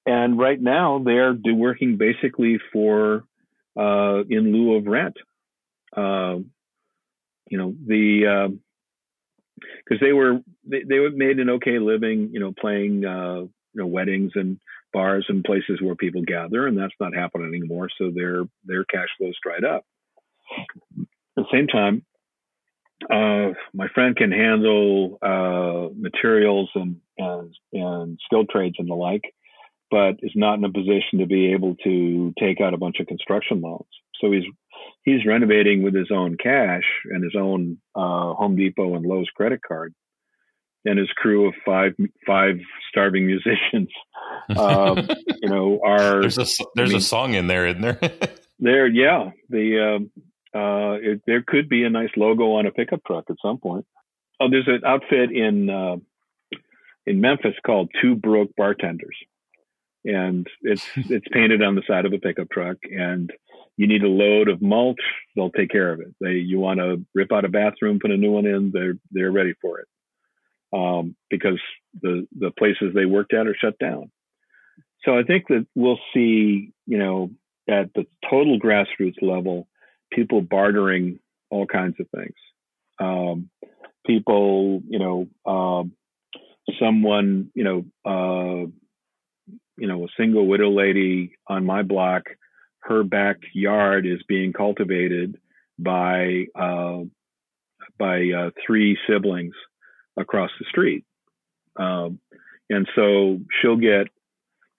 [0.06, 3.24] And right now they're do working basically for
[3.78, 5.16] uh, in lieu of rent.
[5.96, 6.38] Uh,
[7.48, 8.50] you know the
[9.84, 13.86] because they were they, they made an okay living, you know, playing uh, you know
[13.86, 14.58] weddings and
[14.92, 17.88] bars and places where people gather, and that's not happening anymore.
[17.98, 19.84] So their their cash flows dried up.
[20.56, 22.04] At the same time,
[23.10, 29.34] uh, my friend can handle uh, materials and, and and skilled trades and the like,
[29.90, 33.06] but is not in a position to be able to take out a bunch of
[33.06, 33.84] construction loans.
[34.24, 34.44] So he's
[35.04, 39.60] he's renovating with his own cash and his own uh, Home Depot and Lowe's credit
[39.66, 39.94] card,
[40.86, 41.92] and his crew of five
[42.26, 42.56] five
[42.88, 43.90] starving musicians.
[44.56, 45.06] Um,
[45.42, 47.98] you know, are there's a there's I mean, a song in there, isn't there?
[48.58, 49.30] there, yeah.
[49.50, 50.10] The um,
[50.54, 53.84] uh, it, there could be a nice logo on a pickup truck at some point.
[54.40, 55.96] Oh, there's an outfit in uh,
[57.06, 59.18] in Memphis called Two Broke Bartenders,
[60.02, 62.78] and it's it's painted on the side of a pickup truck.
[62.90, 63.30] And
[63.76, 65.00] you need a load of mulch,
[65.34, 66.14] they'll take care of it.
[66.20, 69.32] They you want to rip out a bathroom, put a new one in, they're they're
[69.32, 69.88] ready for it.
[70.72, 71.60] Um, because
[72.02, 74.10] the the places they worked at are shut down.
[75.04, 77.30] So I think that we'll see, you know,
[77.68, 79.68] at the total grassroots level,
[80.12, 82.34] people bartering all kinds of things.
[82.98, 83.50] Um,
[84.06, 85.92] people, you know, um,
[86.78, 88.66] someone, you know, uh,
[89.76, 92.24] you know, a single widow lady on my block,
[92.84, 95.38] her backyard is being cultivated
[95.78, 97.00] by uh,
[97.98, 99.54] by uh, three siblings
[100.16, 101.04] across the street,
[101.76, 102.18] um,
[102.70, 104.08] and so she'll get,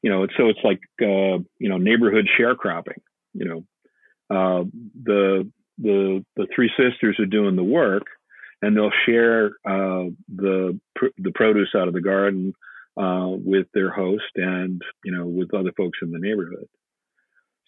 [0.01, 3.01] you know, so it's like uh, you know neighborhood sharecropping.
[3.33, 3.63] You know,
[4.29, 4.63] uh,
[5.03, 8.03] the the the three sisters are doing the work,
[8.61, 10.79] and they'll share uh, the
[11.17, 12.53] the produce out of the garden
[12.97, 16.67] uh, with their host and you know with other folks in the neighborhood.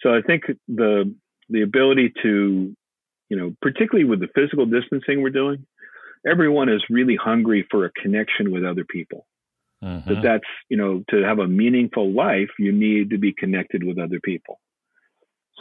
[0.02, 1.14] So I think the
[1.50, 2.76] the ability to
[3.30, 5.66] you know particularly with the physical distancing we're doing,
[6.26, 9.26] everyone is really hungry for a connection with other people.
[9.84, 10.10] Mm-hmm.
[10.10, 14.00] That that's you know to have a meaningful life, you need to be connected with
[14.00, 14.60] other people.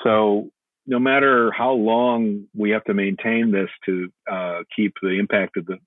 [0.02, 0.50] So
[0.86, 5.66] no matter how long we have to maintain this to uh, keep the impact of
[5.66, 5.78] the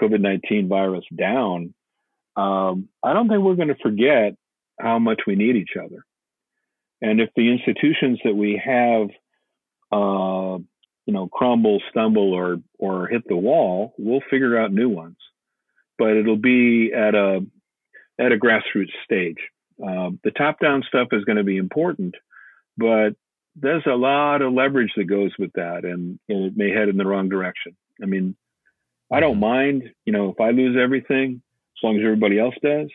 [0.00, 1.74] COVID 19 virus down,
[2.36, 4.34] um, I don't think we're going to forget
[4.80, 6.04] how much we need each other.
[7.00, 9.08] And if the institutions that we have,
[9.92, 10.58] uh,
[11.06, 15.16] you know, crumble, stumble, or or hit the wall, we'll figure out new ones.
[15.96, 17.46] But it'll be at a
[18.18, 19.38] at a grassroots stage.
[19.82, 22.14] Uh, the top down stuff is going to be important,
[22.76, 23.10] but
[23.54, 26.96] there's a lot of leverage that goes with that, and, and it may head in
[26.96, 27.76] the wrong direction.
[28.02, 28.36] I mean,
[29.12, 29.40] I don't mm-hmm.
[29.40, 31.42] mind, you know, if I lose everything,
[31.76, 32.88] as long as everybody else does.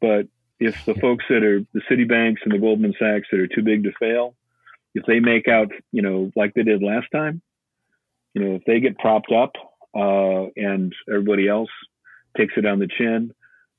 [0.00, 0.26] But
[0.58, 3.84] if the folks that are the Citibanks and the Goldman Sachs that are too big
[3.84, 4.34] to fail,
[4.94, 7.42] if they make out, you know, like they did last time,
[8.34, 9.52] you know, if they get propped up
[9.94, 11.70] uh, and everybody else
[12.36, 13.32] takes it on the chin,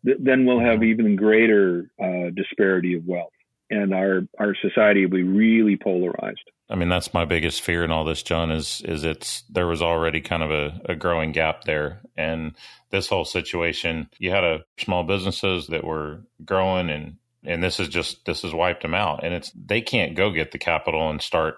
[0.06, 3.32] th- then we'll have even greater uh, disparity of wealth
[3.70, 6.40] and our our society will be really polarized.
[6.70, 8.52] I mean, that's my biggest fear in all this, John.
[8.52, 12.56] Is is it's there was already kind of a, a growing gap there, and
[12.90, 17.88] this whole situation, you had a small businesses that were growing, and and this is
[17.88, 21.22] just this has wiped them out, and it's they can't go get the capital and
[21.22, 21.56] start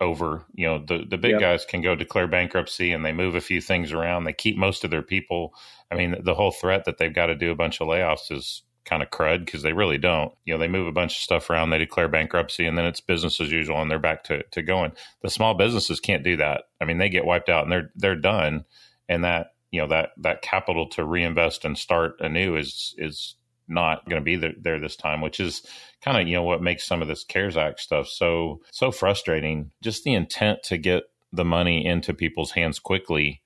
[0.00, 0.44] over.
[0.54, 1.40] You know, the the big yep.
[1.40, 4.24] guys can go declare bankruptcy and they move a few things around.
[4.24, 5.54] They keep most of their people.
[5.90, 8.62] I mean, the whole threat that they've got to do a bunch of layoffs is
[8.84, 10.32] kind of crud because they really don't.
[10.44, 13.00] You know, they move a bunch of stuff around, they declare bankruptcy, and then it's
[13.00, 14.92] business as usual, and they're back to, to going.
[15.22, 16.64] The small businesses can't do that.
[16.80, 18.64] I mean, they get wiped out and they're they're done,
[19.08, 24.06] and that you know that that capital to reinvest and start anew is is not
[24.08, 25.62] going to be there, there this time, which is
[26.02, 29.70] kind of you know what makes some of this CARES Act stuff so so frustrating.
[29.82, 33.40] Just the intent to get the money into people's hands quickly.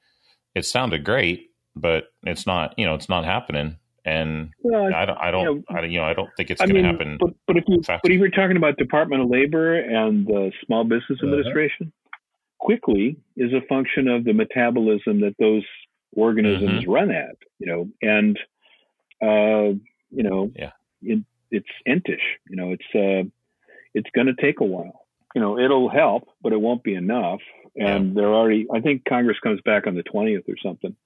[0.54, 2.74] It sounded great, but it's not.
[2.76, 3.76] You know, it's not happening
[4.08, 6.60] and well, I don't, I don't, you know, I, you know, I don't think it's
[6.60, 7.18] going to happen.
[7.20, 8.02] But, but if you, fast.
[8.02, 11.26] but if you're talking about Department of Labor and the Small Business uh-huh.
[11.26, 11.92] Administration,
[12.58, 15.64] quickly is a function of the metabolism that those
[16.16, 16.90] organisms mm-hmm.
[16.90, 18.38] run at, you know, and
[19.22, 19.76] uh,
[20.10, 23.28] you know, yeah, it, it's entish, you know, it's uh,
[23.94, 25.06] it's going to take a while.
[25.34, 27.40] You know, it'll help, but it won't be enough.
[27.76, 28.14] And yeah.
[28.14, 30.96] they're already, I think Congress comes back on the 20th or something,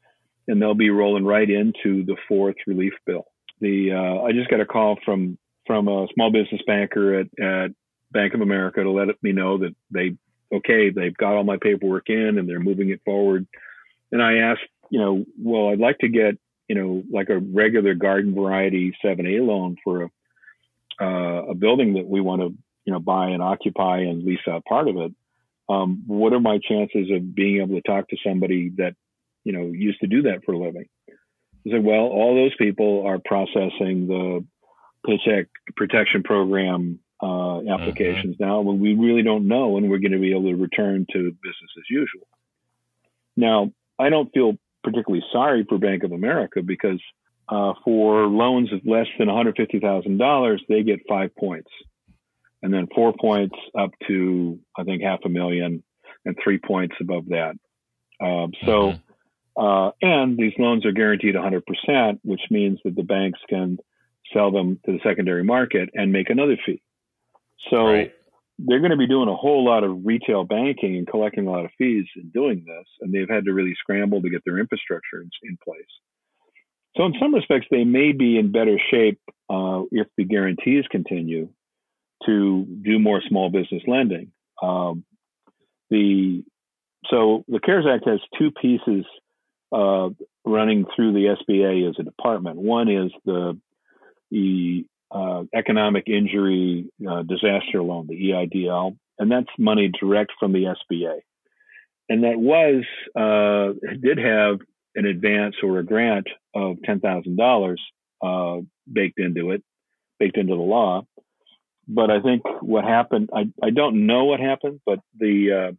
[0.49, 3.27] and they'll be rolling right into the fourth relief bill.
[3.61, 7.71] The uh, I just got a call from from a small business banker at, at
[8.11, 10.17] Bank of America to let me know that they
[10.53, 13.47] okay they've got all my paperwork in and they're moving it forward.
[14.11, 17.95] And I asked, you know, well, I'd like to get you know like a regular
[17.95, 20.11] garden variety 7A loan for a
[21.01, 24.65] uh, a building that we want to you know buy and occupy and lease out
[24.65, 25.13] part of it.
[25.69, 28.95] Um, what are my chances of being able to talk to somebody that
[29.45, 30.87] you know used to do that for a living?
[31.67, 34.45] I said, well, all those people are processing the
[35.07, 38.45] Paycheck Protection Program uh, applications mm-hmm.
[38.45, 41.19] now when we really don't know when we're going to be able to return to
[41.19, 42.27] business as usual.
[43.37, 47.01] Now, I don't feel particularly sorry for Bank of America because
[47.49, 51.71] uh, for loans of less than $150,000, they get five points,
[52.63, 55.83] and then four points up to I think half a million,
[56.25, 57.55] and three points above that.
[58.21, 59.12] Um, so, mm-hmm.
[59.57, 63.79] Uh, and these loans are guaranteed 100%, which means that the banks can
[64.33, 66.83] sell them to the secondary market and make another fee.
[67.71, 68.13] So right.
[68.59, 71.65] they're going to be doing a whole lot of retail banking and collecting a lot
[71.65, 75.21] of fees in doing this, and they've had to really scramble to get their infrastructure
[75.21, 75.85] in, in place.
[76.97, 81.49] So in some respects, they may be in better shape uh, if the guarantees continue
[82.27, 84.33] to do more small business lending.
[84.63, 85.05] Um,
[85.91, 86.45] the
[87.11, 89.05] so the CARES Act has two pieces
[89.73, 90.11] uh,
[90.45, 92.57] running through the SBA as a department.
[92.57, 93.59] One is the
[94.31, 100.75] the uh, economic injury uh, disaster loan, the EIDL, and that's money direct from the
[100.91, 101.21] SBA.
[102.09, 102.85] And that was
[103.17, 104.61] uh, did have
[104.95, 107.81] an advance or a grant of ten thousand uh, dollars
[108.91, 109.63] baked into it,
[110.19, 111.07] baked into the law.
[111.89, 115.73] But I think what happened, I, I don't know what happened, but the uh,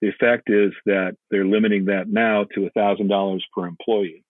[0.00, 4.24] the effect is that they're limiting that now to thousand dollars per employee.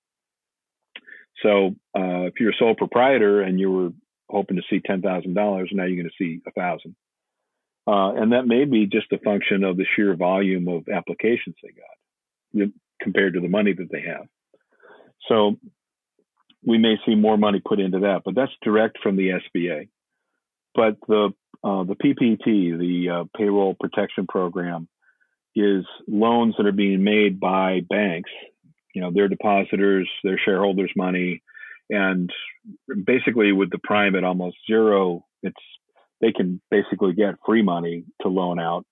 [1.43, 3.91] So uh, if you're a sole proprietor and you were
[4.29, 6.97] hoping to see ten thousand dollars, now you're going to see a thousand.
[7.87, 11.71] Uh, and that may be just a function of the sheer volume of applications they
[11.71, 14.27] got compared to the money that they have.
[15.29, 15.57] So
[16.65, 19.89] we may see more money put into that, but that's direct from the SBA.
[20.75, 21.31] But the
[21.63, 24.89] uh, the PPP, the uh, Payroll Protection Program,
[25.57, 28.31] is loans that are being made by banks
[28.95, 31.43] you know their depositors, their shareholders' money,
[31.89, 32.31] and
[33.05, 35.57] basically with the prime at almost zero, it's
[36.21, 38.85] they can basically get free money to loan out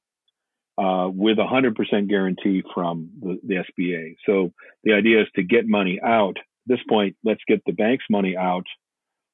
[0.79, 4.17] uh, with a hundred percent guarantee from the, the, SBA.
[4.25, 4.53] So
[4.85, 6.37] the idea is to get money out.
[6.39, 8.67] At this point, let's get the bank's money out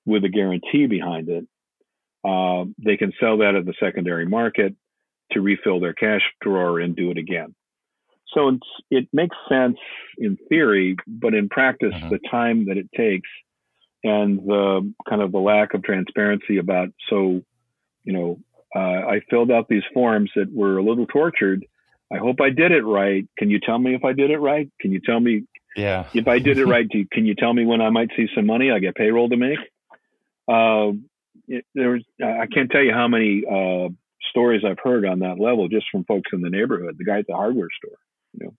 [0.06, 1.46] with a guarantee behind it.
[2.24, 4.74] Uh, they can sell that at the secondary market
[5.32, 7.54] to refill their cash drawer and do it again.
[8.34, 8.58] So
[8.90, 9.78] it makes sense
[10.18, 12.08] in theory, but in practice, mm-hmm.
[12.08, 13.28] the time that it takes
[14.02, 17.42] and the kind of the lack of transparency about, so,
[18.02, 18.38] you know,
[18.74, 21.64] uh, I filled out these forms that were a little tortured.
[22.12, 23.26] I hope I did it right.
[23.38, 24.68] Can you tell me if I did it right?
[24.80, 25.44] Can you tell me
[25.76, 26.06] yeah.
[26.12, 26.88] if I did it right?
[26.88, 28.70] Do, can you tell me when I might see some money?
[28.72, 29.58] I get payroll to make.
[30.48, 30.92] Uh,
[31.46, 33.88] it, there was, I can't tell you how many uh,
[34.30, 36.96] stories I've heard on that level just from folks in the neighborhood.
[36.98, 37.98] The guy at the hardware store
[38.34, 38.54] you know.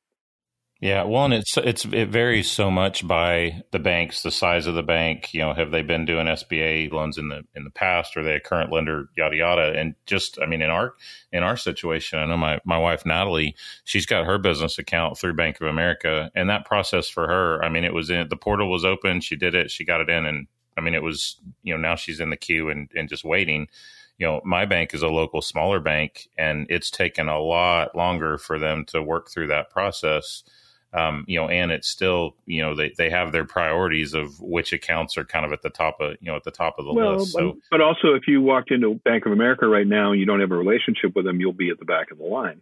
[0.81, 4.75] Yeah, well, and it's it's it varies so much by the banks, the size of
[4.75, 5.33] the bank.
[5.33, 8.17] You know, have they been doing SBA loans in the in the past?
[8.17, 9.07] Are they a current lender?
[9.15, 9.73] Yada yada.
[9.79, 10.93] And just, I mean, in our
[11.31, 15.35] in our situation, I know my my wife Natalie, she's got her business account through
[15.35, 18.69] Bank of America, and that process for her, I mean, it was in the portal
[18.69, 20.45] was open, she did it, she got it in, and
[20.77, 23.69] I mean, it was you know now she's in the queue and and just waiting
[24.17, 28.37] you know, my bank is a local smaller bank, and it's taken a lot longer
[28.37, 30.43] for them to work through that process.
[30.93, 34.71] Um, you know, and it's still, you know, they, they have their priorities of which
[34.71, 36.93] accounts are kind of at the top of, you know, at the top of the
[36.93, 37.33] well, list.
[37.33, 40.39] So, but also if you walked into Bank of America right now and you don't
[40.39, 42.61] have a relationship with them, you'll be at the back of the line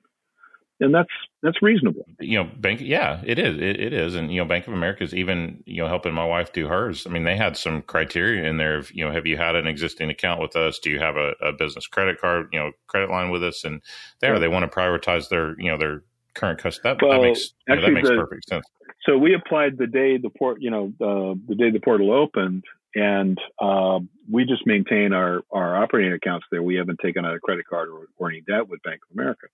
[0.84, 1.10] and that's
[1.42, 2.06] that's reasonable.
[2.20, 5.04] You know, bank, yeah, it is, it, it is, and you know, Bank of America
[5.04, 7.08] is even you know helping my wife do hers.
[7.08, 8.78] I mean, they had some criteria in there.
[8.78, 10.80] Of, you know, have you had an existing account with us?
[10.80, 12.50] Do you have a, a business credit card?
[12.52, 13.64] You know, credit line with us?
[13.64, 13.82] And
[14.20, 14.40] there, yeah.
[14.40, 16.04] they want to prioritize their you know their
[16.34, 16.96] current customer.
[16.96, 18.66] That, well, that makes actually, know, that makes the, perfect sense.
[19.06, 22.64] So we applied the day the port, you know, the the day the portal opened,
[22.96, 26.64] and uh, we just maintain our our operating accounts there.
[26.64, 29.48] We haven't taken out a credit card or, or any debt with Bank of America.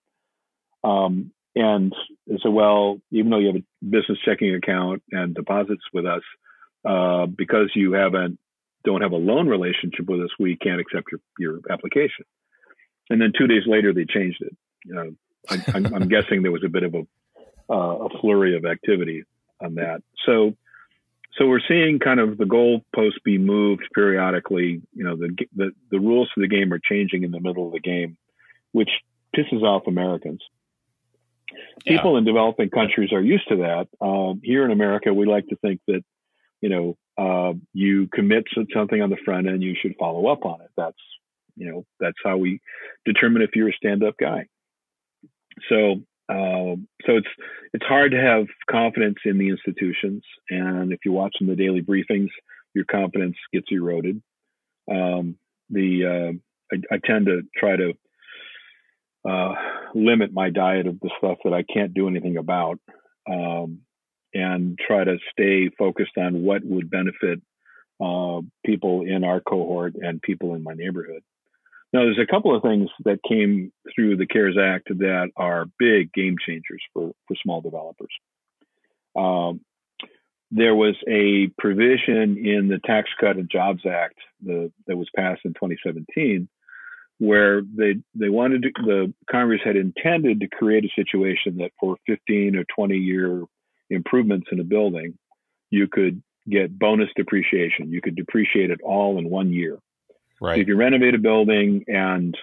[0.83, 1.93] Um, and
[2.41, 6.21] so, well, even though you have a business checking account and deposits with us,
[6.85, 8.39] uh, because you haven't
[8.85, 12.25] don't have a loan relationship with us, we can't accept your, your application.
[13.09, 14.55] and then two days later they changed it.
[14.95, 15.11] Uh,
[15.49, 17.03] I, am guessing there was a bit of a
[17.71, 19.23] uh, a flurry of activity
[19.61, 20.01] on that.
[20.25, 20.55] So
[21.37, 24.81] so we're seeing kind of the goalposts be moved periodically.
[24.93, 27.73] You know, the, the the rules for the game are changing in the middle of
[27.73, 28.17] the game,
[28.71, 28.89] which
[29.35, 30.41] pisses off Americans.
[31.85, 31.97] Yeah.
[31.97, 33.87] People in developing countries are used to that.
[34.05, 36.03] Um, here in America, we like to think that
[36.61, 40.61] you know uh, you commit something on the front end, you should follow up on
[40.61, 40.69] it.
[40.77, 40.97] That's
[41.55, 42.61] you know that's how we
[43.05, 44.45] determine if you're a stand-up guy.
[45.67, 47.27] So um, so it's
[47.73, 52.29] it's hard to have confidence in the institutions, and if you're watching the daily briefings,
[52.73, 54.21] your confidence gets eroded.
[54.89, 55.37] Um,
[55.69, 57.93] the uh, I, I, tend to try to
[59.27, 59.53] uh,
[59.93, 62.79] limit my diet of the stuff that I can't do anything about,
[63.29, 63.79] um,
[64.33, 67.41] and try to stay focused on what would benefit
[68.01, 71.23] uh, people in our cohort and people in my neighborhood.
[71.91, 76.13] Now, there's a couple of things that came through the CARES Act that are big
[76.13, 78.13] game changers for, for small developers.
[79.15, 79.61] Um,
[80.51, 85.41] there was a provision in the Tax Cut and Jobs Act the, that was passed
[85.45, 86.47] in 2017
[87.19, 91.97] where they they wanted to, the Congress had intended to create a situation that for
[92.07, 93.43] 15 or 20 year
[93.89, 95.17] improvements in a building,
[95.69, 97.91] you could get bonus depreciation.
[97.91, 99.77] You could depreciate it all in one year.
[100.41, 100.55] Right.
[100.55, 102.35] So if you renovate a building and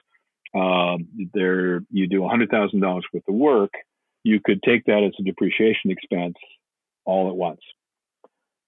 [0.55, 3.73] um, there you do $100,000 worth of work,
[4.23, 6.37] you could take that as a depreciation expense
[7.05, 7.61] all at once.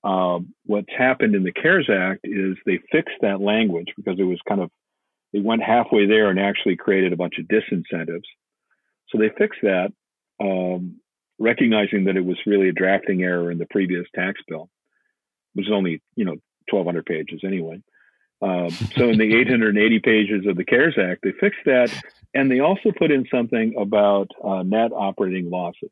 [0.04, 4.38] Um, what's happened in the CARES Act is they fixed that language because it was
[4.48, 4.70] kind of,
[5.32, 8.24] it went halfway there and actually created a bunch of disincentives.
[9.08, 9.92] So they fixed that,
[10.40, 11.00] um,
[11.38, 14.68] recognizing that it was really a drafting error in the previous tax bill,
[15.54, 16.36] which is only, you know,
[16.70, 17.82] 1,200 pages anyway.
[18.40, 21.90] Um, so in the 880 pages of the CARES Act, they fixed that,
[22.34, 25.90] and they also put in something about uh, net operating losses.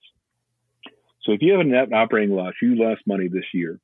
[1.22, 3.80] So if you have a net operating loss, you lost money this year,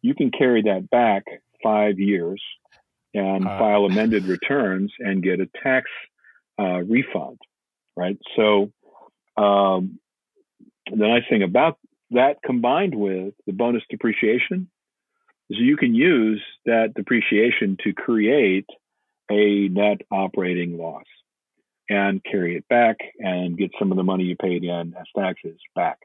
[0.00, 1.24] you can carry that back
[1.62, 2.40] five years
[3.16, 5.90] and uh, file amended returns and get a tax
[6.58, 7.38] uh, refund,
[7.96, 8.18] right?
[8.36, 8.72] So
[9.36, 9.98] um,
[10.90, 11.78] the nice thing about
[12.10, 14.68] that combined with the bonus depreciation
[15.50, 18.66] is you can use that depreciation to create
[19.30, 21.04] a net operating loss
[21.88, 25.58] and carry it back and get some of the money you paid in as taxes
[25.74, 25.98] back.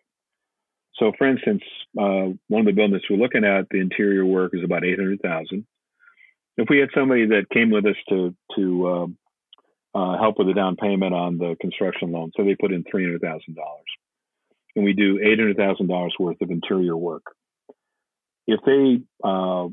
[0.96, 1.64] So, for instance,
[1.98, 5.22] uh, one of the buildings we're looking at, the interior work is about eight hundred
[5.22, 5.66] thousand.
[6.62, 9.18] If we had somebody that came with us to to um,
[9.94, 13.04] uh, help with the down payment on the construction loan, so they put in three
[13.04, 13.86] hundred thousand dollars,
[14.76, 17.24] and we do eight hundred thousand dollars worth of interior work
[18.48, 19.68] if they uh,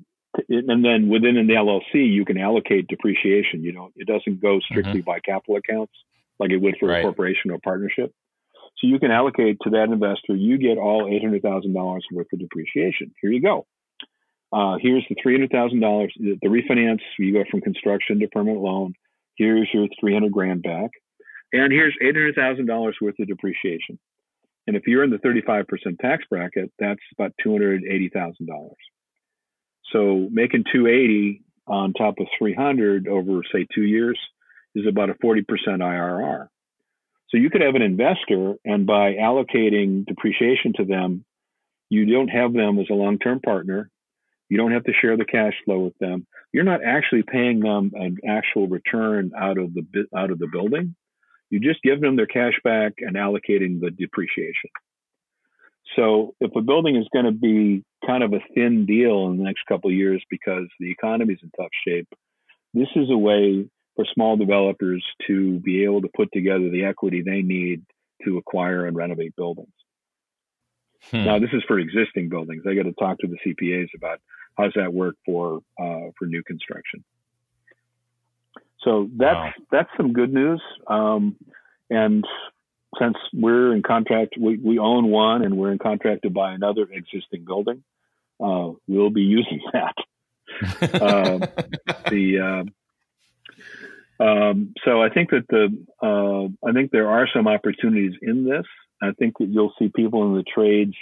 [0.48, 3.62] and then within an LLC, you can allocate depreciation.
[3.62, 5.10] You know, it doesn't go strictly mm-hmm.
[5.10, 5.92] by capital accounts
[6.38, 7.00] like it would for right.
[7.00, 8.12] a corporation or partnership.
[8.78, 10.36] So you can allocate to that investor.
[10.36, 13.12] You get all eight hundred thousand dollars worth of depreciation.
[13.20, 13.66] Here you go.
[14.52, 16.12] Uh, here's the three hundred thousand dollars.
[16.18, 17.00] The refinance.
[17.18, 18.94] You go from construction to permanent loan.
[19.36, 20.90] Here's your three hundred grand back,
[21.52, 23.98] and here's eight hundred thousand dollars worth of depreciation.
[24.68, 25.64] And if you're in the 35%
[25.98, 28.36] tax bracket, that's about $280,000.
[29.90, 34.20] So making 280 on top of 300 over say 2 years
[34.74, 36.48] is about a 40% IRR.
[37.30, 41.24] So you could have an investor and by allocating depreciation to them,
[41.88, 43.90] you don't have them as a long-term partner.
[44.48, 46.26] You don't have to share the cash flow with them.
[46.52, 50.94] You're not actually paying them an actual return out of the out of the building.
[51.50, 54.70] You just give them their cash back and allocating the depreciation.
[55.96, 59.44] So if a building is going to be kind of a thin deal in the
[59.44, 62.08] next couple of years because the economy is in tough shape,
[62.74, 67.22] this is a way for small developers to be able to put together the equity
[67.22, 67.82] they need
[68.24, 69.72] to acquire and renovate buildings.
[71.10, 71.24] Hmm.
[71.24, 72.64] Now, this is for existing buildings.
[72.68, 74.20] I got to talk to the CPAs about
[74.56, 77.04] how does that work for uh, for new construction.
[78.82, 79.52] So that's wow.
[79.70, 80.62] that's some good news.
[80.86, 81.36] Um,
[81.90, 82.24] and
[82.98, 86.86] since we're in contract, we, we own one and we're in contract to buy another
[86.90, 87.82] existing building,
[88.40, 89.94] uh, we'll be using that.
[91.02, 91.38] uh,
[92.10, 92.64] the
[94.20, 95.68] uh, um, so I think that the
[96.02, 98.66] uh, I think there are some opportunities in this.
[99.02, 100.94] I think that you'll see people in the trades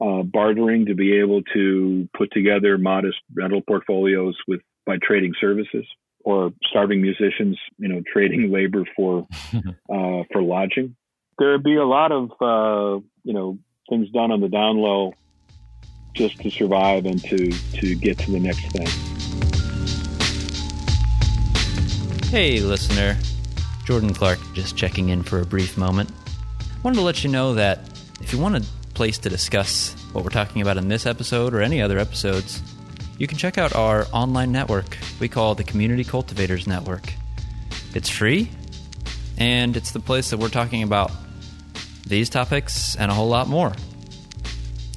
[0.00, 5.86] uh, bartering to be able to put together modest rental portfolios with by trading services
[6.24, 10.96] or starving musicians, you know, trading labor for uh, for lodging.
[11.38, 15.14] There'd be a lot of uh, you know things done on the down low
[16.14, 18.88] just to survive and to to get to the next thing.
[22.30, 23.18] Hey, listener.
[23.84, 26.10] Jordan Clark just checking in for a brief moment.
[26.82, 27.78] Wanted to let you know that
[28.20, 31.62] if you want a place to discuss what we're talking about in this episode or
[31.62, 32.60] any other episodes,
[33.18, 37.12] you can check out our online network we call the Community Cultivators Network.
[37.94, 38.50] It's free,
[39.38, 41.12] and it's the place that we're talking about
[42.04, 43.72] these topics and a whole lot more.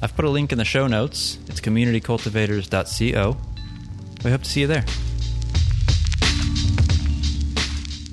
[0.02, 1.38] I've put a link in the show notes.
[1.46, 3.36] It's communitycultivators.co.
[4.24, 4.84] We hope to see you there.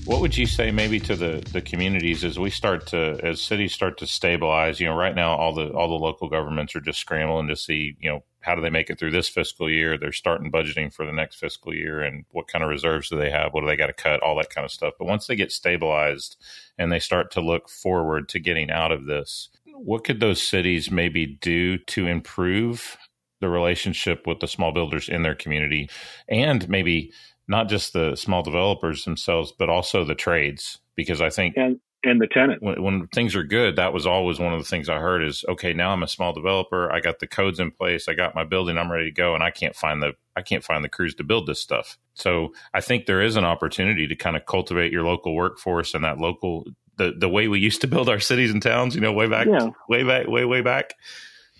[0.05, 3.73] What would you say maybe to the, the communities as we start to as cities
[3.73, 4.81] start to stabilize?
[4.81, 7.95] You know, right now all the all the local governments are just scrambling to see,
[8.01, 9.97] you know, how do they make it through this fiscal year?
[9.97, 13.29] They're starting budgeting for the next fiscal year and what kind of reserves do they
[13.29, 13.53] have?
[13.53, 14.21] What do they got to cut?
[14.21, 14.95] All that kind of stuff.
[14.99, 16.35] But once they get stabilized
[16.77, 20.91] and they start to look forward to getting out of this, what could those cities
[20.91, 22.97] maybe do to improve
[23.39, 25.89] the relationship with the small builders in their community
[26.27, 27.11] and maybe
[27.47, 30.79] not just the small developers themselves, but also the trades.
[30.95, 34.37] Because I think and and the tenant when, when, things are good, that was always
[34.37, 35.73] one of the things I heard is okay.
[35.73, 36.91] Now I'm a small developer.
[36.91, 38.07] I got the codes in place.
[38.07, 38.77] I got my building.
[38.77, 41.23] I'm ready to go, and I can't find the I can't find the crews to
[41.23, 41.97] build this stuff.
[42.13, 46.03] So I think there is an opportunity to kind of cultivate your local workforce and
[46.03, 46.65] that local
[46.97, 48.95] the the way we used to build our cities and towns.
[48.95, 49.69] You know, way back, yeah.
[49.89, 50.95] way back, way way back.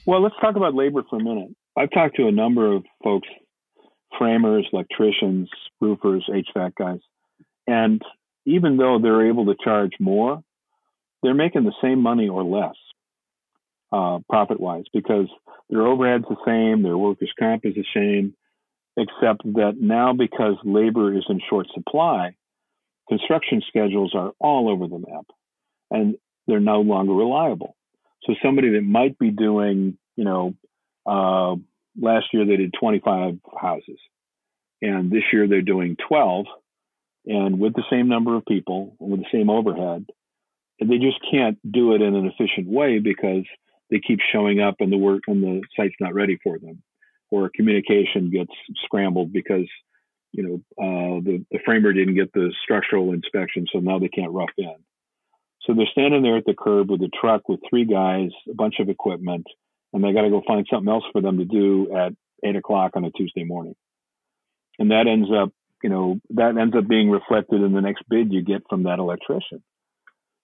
[0.06, 1.56] Well, let's talk about labor for a minute.
[1.78, 3.28] I've talked to a number of folks
[4.18, 5.50] framers, electricians,
[5.80, 7.00] roofers, HVAC guys.
[7.68, 8.02] And
[8.46, 10.44] even though they're able to charge more,
[11.22, 12.76] they're making the same money or less
[13.92, 15.28] uh, profit wise because
[15.70, 18.36] their overhead's the same, their workers' comp is the same,
[18.98, 22.36] except that now because labor is in short supply,
[23.08, 25.26] construction schedules are all over the map
[25.92, 26.16] and
[26.48, 27.76] they're no longer reliable.
[28.24, 30.54] So somebody that might be doing, you know,
[31.06, 31.56] uh,
[32.00, 34.00] last year they did 25 houses.
[34.82, 36.46] And this year they're doing 12
[37.26, 40.06] and with the same number of people with the same overhead
[40.80, 43.46] and they just can't do it in an efficient way because
[43.90, 46.82] they keep showing up and the work and the site's not ready for them.
[47.32, 48.52] Or communication gets
[48.84, 49.68] scrambled because
[50.32, 54.32] you know uh, the, the framer didn't get the structural inspection so now they can't
[54.32, 54.76] rough in.
[55.62, 58.80] So they're standing there at the curb with a truck with three guys a bunch
[58.80, 59.46] of equipment
[59.94, 62.14] and they got to go find something else for them to do at
[62.44, 63.76] eight o'clock on a Tuesday morning.
[64.80, 65.52] And that ends up,
[65.84, 69.00] you know, that ends up being reflected in the next bid you get from that
[69.00, 69.64] electrician.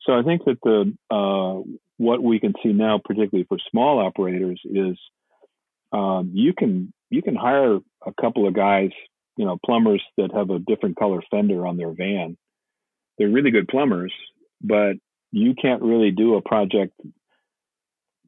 [0.03, 1.61] So I think that the uh,
[1.97, 4.97] what we can see now, particularly for small operators, is
[5.91, 8.91] um, you can you can hire a couple of guys,
[9.35, 12.37] you know, plumbers that have a different color fender on their van.
[13.17, 14.13] They're really good plumbers,
[14.61, 14.93] but
[15.31, 16.93] you can't really do a project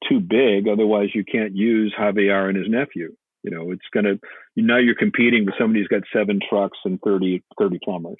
[0.07, 0.67] too big.
[0.67, 3.15] Otherwise, you can't use Javier and his nephew.
[3.43, 4.19] You know, it's going to,
[4.55, 8.17] now you're competing with somebody who's got seven trucks and 30, 30 plumbers.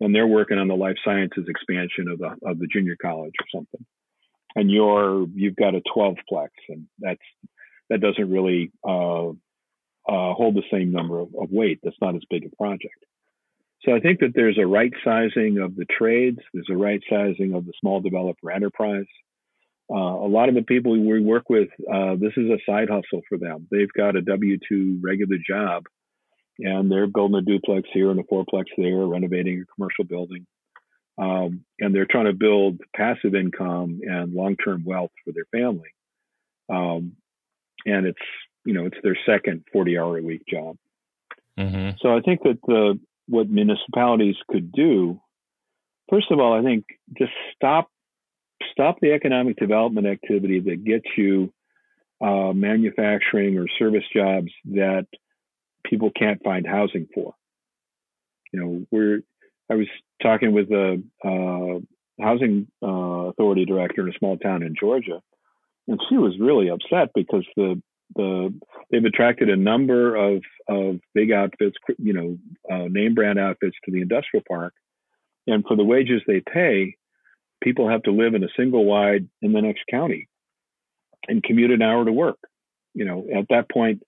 [0.00, 3.46] And they're working on the life sciences expansion of the, of the junior college or
[3.54, 3.84] something.
[4.56, 7.20] And you're, you've got a 12 plex and that's,
[7.88, 9.30] that doesn't really, uh,
[10.08, 11.80] uh, hold the same number of, of weight.
[11.82, 13.04] That's not as big a project.
[13.82, 16.38] So I think that there's a right sizing of the trades.
[16.52, 19.06] There's a right sizing of the small developer enterprise.
[19.90, 23.22] Uh, a lot of the people we work with, uh, this is a side hustle
[23.28, 23.66] for them.
[23.70, 25.86] They've got a W 2 regular job
[26.62, 30.46] and they're building a duplex here and a fourplex there, renovating a commercial building.
[31.18, 35.90] Um, and they're trying to build passive income and long term wealth for their family.
[36.72, 37.16] Um,
[37.84, 38.18] and it's,
[38.64, 40.76] you know, it's their second 40 hour a week job.
[41.58, 41.96] Mm-hmm.
[42.00, 45.20] So I think that the, what municipalities could do,
[46.08, 46.84] first of all, I think
[47.18, 47.90] just stop
[48.72, 51.52] stop the economic development activity that gets you
[52.20, 55.06] uh, manufacturing or service jobs that
[55.84, 57.34] people can't find housing for.
[58.52, 59.22] You know, we're
[59.70, 59.86] I was
[60.22, 61.80] talking with a uh,
[62.22, 65.22] housing uh, authority director in a small town in Georgia,
[65.86, 67.80] and she was really upset because the
[68.16, 68.52] the
[68.90, 72.38] they've attracted a number of of big outfits, you know,
[72.70, 74.74] uh, name brand outfits to the industrial park,
[75.46, 76.96] and for the wages they pay,
[77.60, 80.28] people have to live in a single wide in the next county
[81.28, 82.38] and commute an hour to work.
[82.94, 84.02] You know, at that point,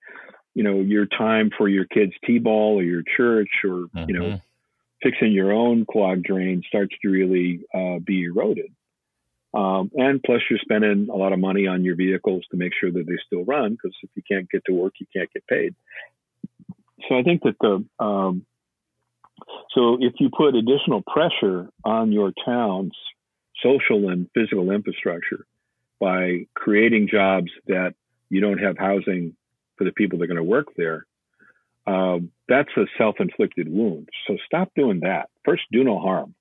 [0.55, 4.05] you know, your time for your kids' t-ball or your church or, mm-hmm.
[4.09, 4.36] you know, mm-hmm.
[5.03, 8.72] fixing your own clogged drain starts to really uh, be eroded.
[9.55, 12.90] Um, and plus, you're spending a lot of money on your vehicles to make sure
[12.90, 15.74] that they still run because if you can't get to work, you can't get paid.
[17.09, 18.46] So I think that the um,
[19.74, 22.92] so if you put additional pressure on your towns
[23.62, 25.46] social and physical infrastructure
[26.00, 27.94] by creating jobs that
[28.28, 29.36] you don't have housing
[29.76, 31.06] for the people that are going to work there,
[31.86, 34.08] um, that's a self-inflicted wound.
[34.26, 35.28] So stop doing that.
[35.44, 36.34] First, do no harm.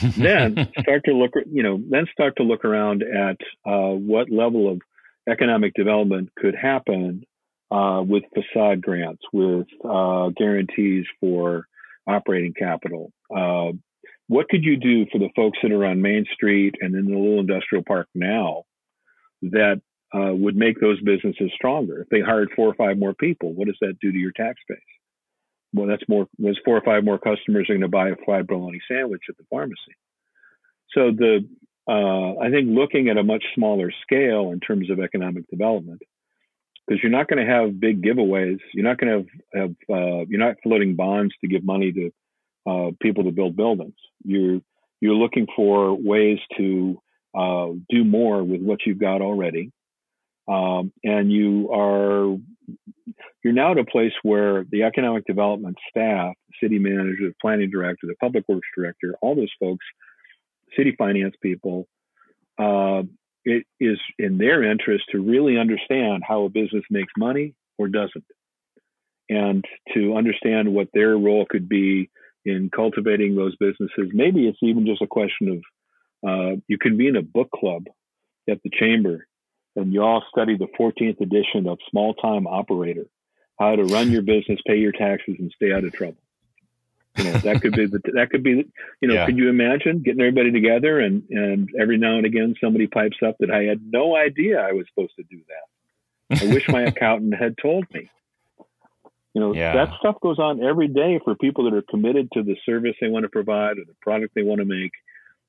[0.16, 4.70] then start to look, you know, then start to look around at uh, what level
[4.70, 4.80] of
[5.28, 7.24] economic development could happen
[7.70, 11.66] uh, with facade grants, with uh, guarantees for
[12.06, 13.12] operating capital.
[14.28, 17.16] What could you do for the folks that are on Main Street and in the
[17.16, 18.64] little industrial park now
[19.42, 19.82] that
[20.14, 22.00] uh, would make those businesses stronger?
[22.02, 24.60] If they hired four or five more people, what does that do to your tax
[24.68, 24.78] base?
[25.74, 26.26] Well, that's more.
[26.38, 29.36] Was four or five more customers are going to buy a fried bologna sandwich at
[29.36, 29.96] the pharmacy.
[30.92, 31.46] So the
[31.86, 36.00] uh, I think looking at a much smaller scale in terms of economic development,
[36.86, 38.58] because you're not going to have big giveaways.
[38.72, 42.10] You're not going to have, have uh, you're not floating bonds to give money to
[42.66, 43.94] uh, people to build buildings.
[44.24, 44.60] You're
[45.00, 47.00] you're looking for ways to
[47.36, 49.72] uh, do more with what you've got already,
[50.48, 52.36] um, and you are
[53.42, 58.06] you're now at a place where the economic development staff, city manager, the planning director,
[58.06, 59.84] the public works director, all those folks,
[60.76, 61.86] city finance people,
[62.58, 63.02] uh,
[63.44, 68.24] it is in their interest to really understand how a business makes money or doesn't,
[69.28, 72.08] and to understand what their role could be
[72.44, 74.10] in cultivating those businesses.
[74.12, 75.62] Maybe it's even just a question of
[76.28, 77.84] uh, you convene a book club
[78.48, 79.26] at the chamber
[79.76, 83.06] and you all study the 14th edition of Small Time Operator,
[83.58, 86.16] how to run your business, pay your taxes, and stay out of trouble.
[87.16, 88.64] You know, that could be the, that could be,
[89.00, 89.26] you know, yeah.
[89.26, 93.36] could you imagine getting everybody together and, and every now and again somebody pipes up
[93.38, 96.42] that I had no idea I was supposed to do that.
[96.42, 98.10] I wish my accountant had told me.
[99.34, 99.74] You know, yeah.
[99.74, 103.08] that stuff goes on every day for people that are committed to the service they
[103.08, 104.92] want to provide or the product they want to make.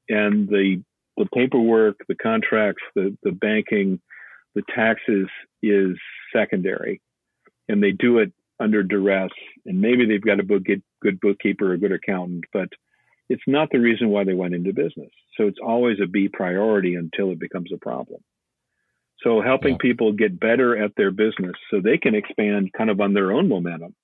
[0.09, 0.83] And the
[1.17, 4.01] the paperwork, the contracts, the, the banking,
[4.53, 5.27] the taxes
[5.63, 5.97] is
[6.33, 7.01] secondary.
[7.69, 9.31] And they do it under duress.
[9.65, 10.63] And maybe they've got a book,
[11.01, 12.69] good bookkeeper or a good accountant, but
[13.29, 15.09] it's not the reason why they went into business.
[15.38, 18.21] So it's always a B priority until it becomes a problem.
[19.24, 19.82] So helping yeah.
[19.82, 23.49] people get better at their business so they can expand kind of on their own
[23.49, 23.95] momentum.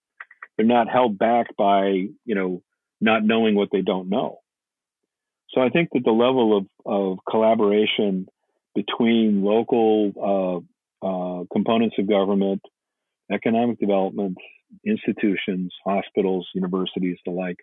[0.58, 1.88] They're not held back by,
[2.26, 2.62] you know,
[3.00, 4.40] not knowing what they don't know.
[5.50, 8.28] So I think that the level of, of collaboration
[8.74, 10.64] between local
[11.04, 12.62] uh, uh, components of government,
[13.32, 14.38] economic development,
[14.86, 17.58] institutions, hospitals, universities, the like,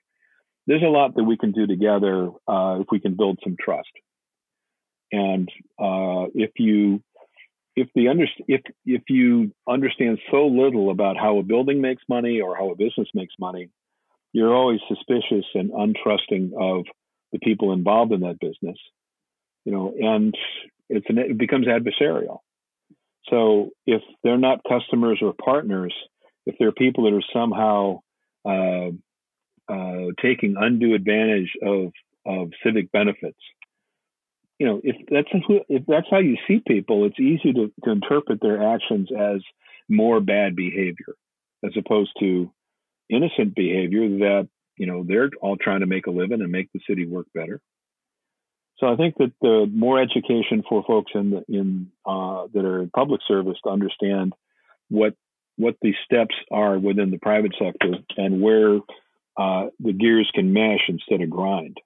[0.66, 3.88] there's a lot that we can do together uh, if we can build some trust.
[5.10, 7.02] And uh, if you
[7.78, 12.40] if the under, if if you understand so little about how a building makes money
[12.40, 13.70] or how a business makes money,
[14.32, 16.86] you're always suspicious and untrusting of
[17.32, 18.78] the people involved in that business.
[19.64, 20.34] You know, and
[20.88, 22.38] it's an, it becomes adversarial.
[23.30, 25.94] So if they're not customers or partners,
[26.46, 28.00] if they're people that are somehow
[28.44, 28.90] uh,
[29.72, 31.92] uh, taking undue advantage of
[32.26, 33.38] of civic benefits,
[34.58, 35.28] you know, if that's
[35.68, 39.40] if that's how you see people, it's easy to, to interpret their actions as
[39.88, 41.14] more bad behavior
[41.64, 42.52] as opposed to
[43.08, 46.80] innocent behavior that you know they're all trying to make a living and make the
[46.88, 47.60] city work better.
[48.78, 52.82] So I think that the more education for folks in the, in uh, that are
[52.82, 54.34] in public service to understand
[54.88, 55.14] what
[55.56, 58.78] what the steps are within the private sector and where
[59.36, 61.78] uh, the gears can mesh instead of grind.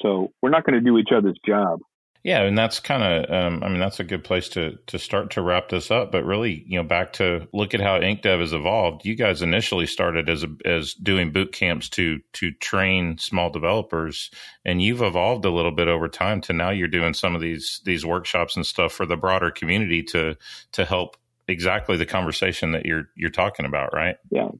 [0.00, 1.80] So we're not going to do each other's job.
[2.24, 5.32] Yeah, and that's kind of, um, I mean, that's a good place to to start
[5.32, 6.12] to wrap this up.
[6.12, 9.04] But really, you know, back to look at how IncDev has evolved.
[9.04, 14.30] You guys initially started as a, as doing boot camps to to train small developers,
[14.64, 17.80] and you've evolved a little bit over time to now you're doing some of these
[17.84, 20.36] these workshops and stuff for the broader community to
[20.72, 21.16] to help
[21.48, 24.14] exactly the conversation that you're you're talking about, right?
[24.30, 24.50] Yeah.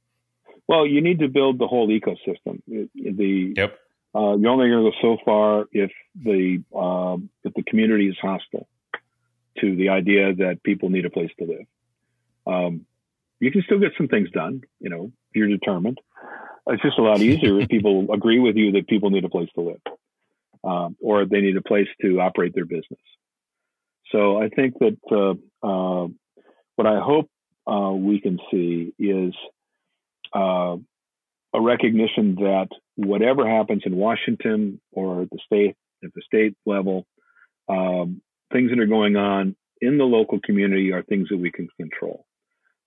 [0.67, 2.61] Well, you need to build the whole ecosystem.
[2.67, 3.79] The yep
[4.15, 8.17] uh, you're only going to go so far if the uh, if the community is
[8.21, 8.69] hostile
[9.61, 11.67] to the idea that people need a place to live.
[12.47, 12.87] Um,
[13.41, 15.99] you can still get some things done, you know, if you're determined.
[16.69, 19.49] It's just a lot easier if people agree with you that people need a place
[19.55, 19.81] to live,
[20.65, 23.01] um, or they need a place to operate their business.
[24.11, 26.09] So I think that uh, uh
[26.77, 27.31] what I hope
[27.67, 29.35] uh, we can see is
[30.35, 30.77] uh,
[31.55, 37.07] a recognition that whatever happens in Washington or the state at the state level,
[37.69, 38.21] um,
[38.53, 42.27] things that are going on in the local community are things that we can control.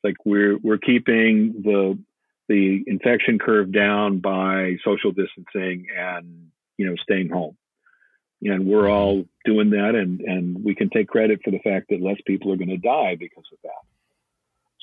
[0.04, 2.00] Like we're we're keeping the
[2.48, 7.58] the infection curve down by social distancing and you know staying home,
[8.44, 12.02] and we're all doing that, and and we can take credit for the fact that
[12.02, 13.72] less people are going to die because of that.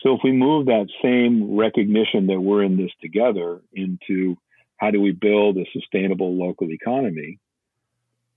[0.03, 4.37] So if we move that same recognition that we're in this together into
[4.83, 7.39] how do we build a sustainable local economy,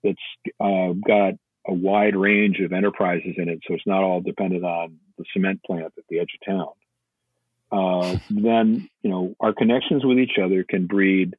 [0.04, 0.18] that's
[0.60, 1.34] uh, got
[1.68, 5.60] a wide range of enterprises in it, so it's not all dependent on the cement
[5.66, 6.74] plant at the edge of town.
[7.72, 11.36] Uh, then you know our connections with each other can breed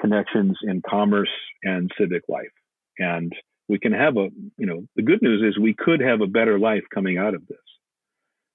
[0.00, 1.34] connections in commerce
[1.64, 2.54] and civic life,
[2.96, 3.34] and
[3.66, 6.60] we can have a you know the good news is we could have a better
[6.60, 7.58] life coming out of this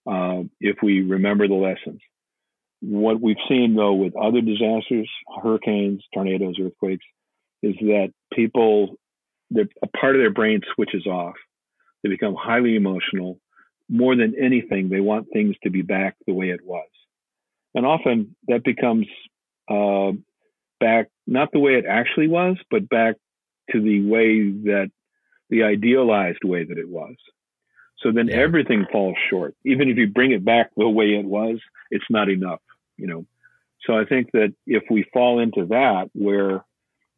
[0.09, 1.99] uh, if we remember the lessons.
[2.81, 5.09] What we've seen though with other disasters,
[5.41, 7.05] hurricanes, tornadoes, earthquakes,
[7.61, 8.95] is that people
[9.55, 11.35] a part of their brain switches off.
[12.03, 13.39] They become highly emotional.
[13.89, 16.87] More than anything, they want things to be back the way it was.
[17.73, 19.07] And often that becomes
[19.69, 20.11] uh,
[20.79, 23.15] back, not the way it actually was, but back
[23.71, 24.91] to the way that
[25.49, 27.15] the idealized way that it was.
[27.99, 28.37] So then yeah.
[28.37, 29.55] everything falls short.
[29.65, 31.59] Even if you bring it back the way it was,
[31.91, 32.61] it's not enough,
[32.99, 33.25] you know.
[33.85, 36.65] So I think that if we fall into that, where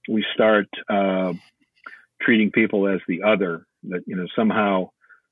[0.07, 1.33] we start uh,
[2.21, 4.91] treating people as the other, that you know somehow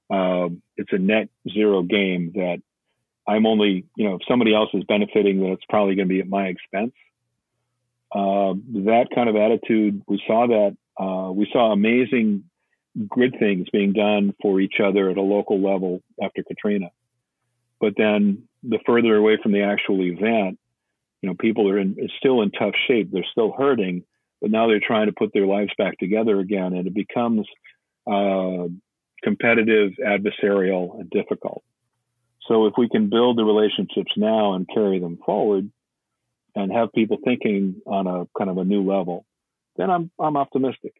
[0.09, 2.61] uh, it's a net zero game that
[3.27, 6.19] I'm only, you know, if somebody else is benefiting, then it's probably going to be
[6.19, 6.93] at my expense.
[8.11, 8.53] Uh,
[8.85, 10.75] that kind of attitude, we saw that.
[10.99, 12.43] Uh, we saw amazing
[13.07, 16.89] good things being done for each other at a local level after Katrina.
[17.79, 20.59] But then the further away from the actual event,
[21.21, 23.11] you know, people are in still in tough shape.
[23.11, 24.03] They're still hurting,
[24.41, 27.45] but now they're trying to put their lives back together again, and it becomes
[28.07, 28.67] uh,
[29.23, 31.63] competitive, adversarial, and difficult.
[32.47, 35.69] So if we can build the relationships now and carry them forward,
[36.55, 39.25] and have people thinking on a kind of a new level,
[39.77, 40.93] then I'm I'm optimistic.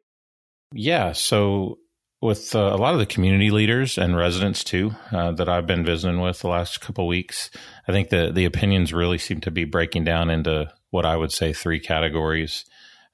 [0.74, 1.14] Yeah.
[1.14, 1.80] So
[2.22, 5.86] with uh, a lot of the community leaders and residents too uh, that I've been
[5.86, 7.50] visiting with the last couple weeks,
[7.88, 11.32] I think the the opinions really seem to be breaking down into what I would
[11.32, 12.66] say three categories.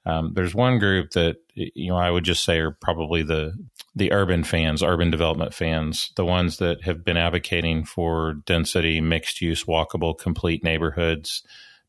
[0.04, 3.54] Um, there's one group that you know I would just say are probably the
[3.94, 9.40] the urban fans, urban development fans, the ones that have been advocating for density, mixed
[9.40, 11.42] use, walkable, complete neighborhoods,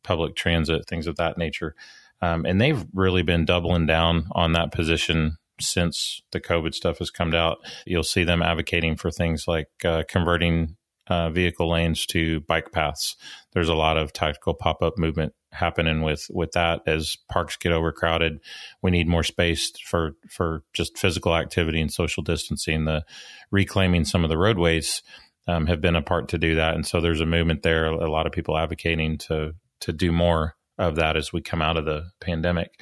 [0.03, 1.75] public transit, things of that nature.
[2.21, 7.09] Um, and they've really been doubling down on that position since the COVID stuff has
[7.09, 7.57] come out.
[7.85, 10.77] You'll see them advocating for things like uh, converting
[11.07, 13.15] uh, vehicle lanes to bike paths.
[13.53, 17.71] There's a lot of tactical pop up movement happening with with that as parks get
[17.71, 18.39] overcrowded.
[18.81, 22.85] We need more space for for just physical activity and social distancing.
[22.85, 23.03] The
[23.51, 25.01] reclaiming some of the roadways
[25.47, 27.85] um, have been a part to do that, and so there's a movement there.
[27.85, 31.77] A lot of people advocating to to do more of that as we come out
[31.77, 32.79] of the pandemic.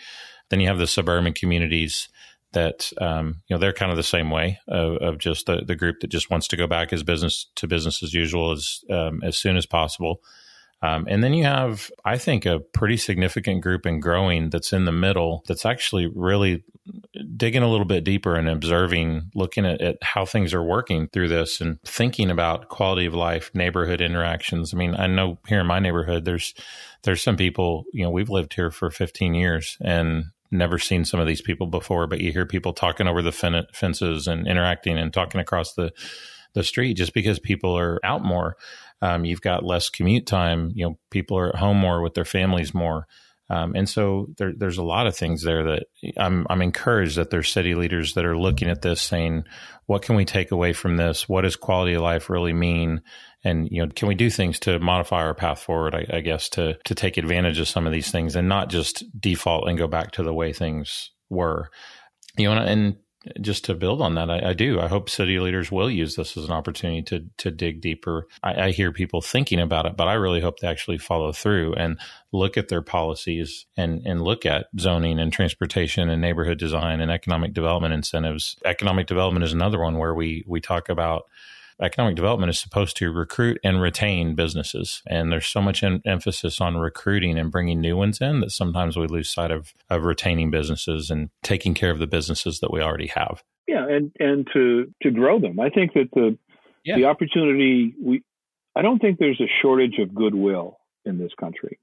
[0.50, 2.08] Then you have the suburban communities
[2.56, 5.76] that um, you know they're kind of the same way of, of, just the, the
[5.76, 9.22] group that just wants to go back as business to business as usual as um,
[9.24, 10.22] as soon as possible.
[10.82, 14.86] Um, and then you have, I think, a pretty significant group and growing that's in
[14.86, 16.64] the middle that's actually really
[17.36, 21.30] digging a little bit deeper and observing, looking at, at, how things are working through
[21.30, 24.74] this and thinking about quality of life, neighborhood interactions.
[24.74, 26.54] I mean, I know here in my neighborhood, there's
[27.04, 31.20] there's some people, you know, we've lived here for 15 years and never seen some
[31.20, 34.98] of these people before, but you hear people talking over the fen- fences and interacting
[34.98, 35.92] and talking across the
[36.56, 38.56] the street just because people are out more.
[39.02, 40.72] Um, you've got less commute time.
[40.74, 43.08] You know, people are at home more with their families more.
[43.50, 45.84] Um, and so there, there's a lot of things there that
[46.18, 49.44] I'm, I'm encouraged that there's city leaders that are looking at this saying,
[49.86, 51.30] what can we take away from this?
[51.30, 53.02] What does quality of life really mean?
[53.46, 56.50] And, you know, can we do things to modify our path forward, I, I guess,
[56.50, 59.88] to, to take advantage of some of these things and not just default and go
[59.88, 61.70] back to the way things were?
[62.38, 62.96] You know, and, and
[63.42, 64.80] just to build on that, I, I, do.
[64.80, 68.28] I hope city leaders will use this as an opportunity to to dig deeper.
[68.44, 71.74] I, I, hear people thinking about it, but I really hope they actually follow through
[71.74, 72.00] and
[72.32, 77.12] look at their policies and and look at zoning and transportation and neighborhood design and
[77.12, 78.58] economic development incentives.
[78.64, 81.24] Economic development is another one where we we talk about
[81.82, 85.02] economic development is supposed to recruit and retain businesses.
[85.08, 88.98] And there's so much en- emphasis on recruiting and bringing new ones in that sometimes
[88.98, 92.82] we lose sight of, of retaining businesses and taking care of the businesses that we
[92.82, 93.44] already have.
[93.68, 95.60] Yeah, and, and to, to grow them.
[95.60, 96.38] I think that the,
[96.84, 96.96] yeah.
[96.96, 98.24] the opportunity, we,
[98.76, 101.80] I don't think there's a shortage of goodwill in this country.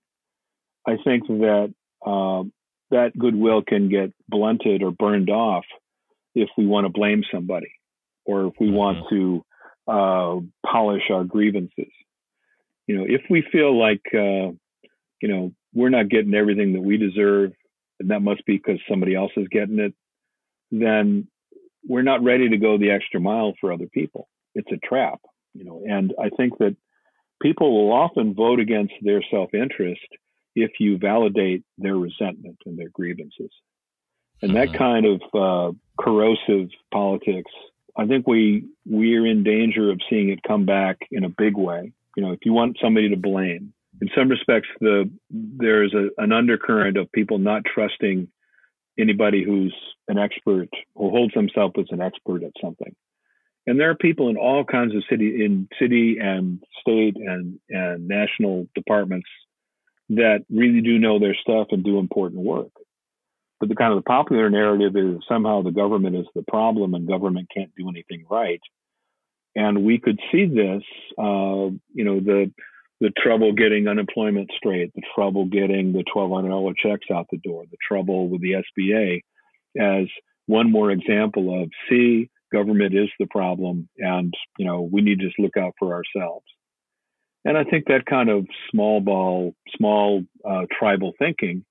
[0.86, 1.74] I think that
[2.04, 2.42] uh,
[2.90, 5.64] that goodwill can get blunted or burned off
[6.34, 7.72] if we want to blame somebody
[8.24, 8.76] or if we mm-hmm.
[8.76, 9.44] want to
[9.86, 11.92] uh, polish our grievances.
[12.86, 14.52] You know, if we feel like, uh,
[15.20, 17.52] you know, we're not getting everything that we deserve,
[18.00, 19.94] and that must be because somebody else is getting it,
[20.70, 21.28] then
[21.86, 24.28] we're not ready to go the extra mile for other people.
[24.54, 25.20] It's a trap,
[25.54, 26.76] you know, and I think that
[27.40, 30.06] people will often vote against their self interest
[30.54, 33.50] if you validate their resentment and their grievances.
[34.42, 34.76] And that mm-hmm.
[34.76, 37.50] kind of uh, corrosive politics.
[37.96, 41.56] I think we we are in danger of seeing it come back in a big
[41.56, 41.92] way.
[42.16, 46.96] You know, if you want somebody to blame, in some respects, the there's an undercurrent
[46.96, 48.28] of people not trusting
[48.98, 49.74] anybody who's
[50.08, 52.94] an expert or holds themselves as an expert at something.
[53.66, 58.08] And there are people in all kinds of city, in city and state and and
[58.08, 59.28] national departments
[60.08, 62.72] that really do know their stuff and do important work.
[63.62, 67.06] But the kind of the popular narrative is somehow the government is the problem and
[67.06, 68.60] government can't do anything right.
[69.54, 70.82] And we could see this,
[71.16, 72.52] uh, you know, the
[73.00, 77.38] the trouble getting unemployment straight, the trouble getting the twelve hundred dollar checks out the
[77.38, 79.20] door, the trouble with the SBA,
[79.78, 80.08] as
[80.46, 85.26] one more example of see government is the problem, and you know we need to
[85.26, 86.46] just look out for ourselves.
[87.44, 91.64] And I think that kind of small ball, small uh, tribal thinking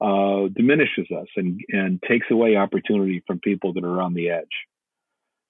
[0.00, 4.46] uh, diminishes us and, and takes away opportunity from people that are on the edge.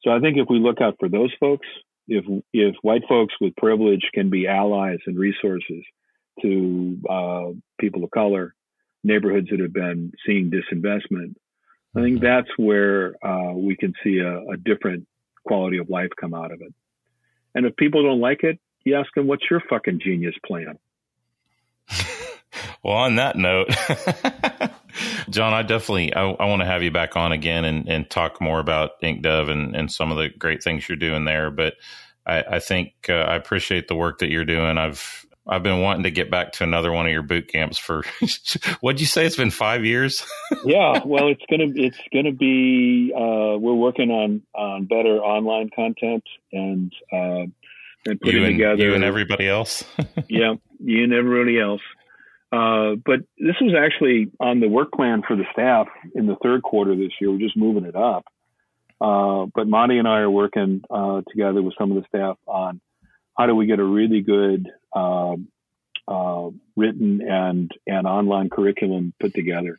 [0.03, 1.67] So I think if we look out for those folks,
[2.09, 5.85] if if white folks with privilege can be allies and resources
[6.43, 7.47] to uh,
[7.81, 8.55] people of color,
[9.05, 11.35] neighborhoods that have been seeing disinvestment,
[11.95, 12.25] I think mm-hmm.
[12.25, 15.07] that's where uh, we can see a, a different
[15.47, 16.75] quality of life come out of it.
[17.55, 20.79] And if people don't like it, you ask them, "What's your fucking genius plan?"
[22.83, 23.69] Well, on that note,
[25.31, 28.41] John, I definitely I, I want to have you back on again and, and talk
[28.41, 31.51] more about IncDev and, and some of the great things you're doing there.
[31.51, 31.75] But
[32.27, 34.79] I, I think uh, I appreciate the work that you're doing.
[34.79, 38.05] I've I've been wanting to get back to another one of your boot camps for
[38.81, 39.27] what'd you say?
[39.27, 40.25] It's been five years.
[40.65, 43.13] yeah, well, it's gonna it's gonna be.
[43.15, 47.47] Uh, we're working on on better online content and uh,
[48.07, 49.85] and putting you and, together you and everybody else.
[50.29, 51.83] yeah, you and everybody else.
[52.53, 56.63] Uh, but this was actually on the work plan for the staff in the third
[56.63, 57.31] quarter this year.
[57.31, 58.25] We're just moving it up.
[59.01, 62.81] Uh, but Monty and I are working uh, together with some of the staff on
[63.39, 65.49] how do we get a really good um,
[66.07, 69.79] uh, written and and online curriculum put together,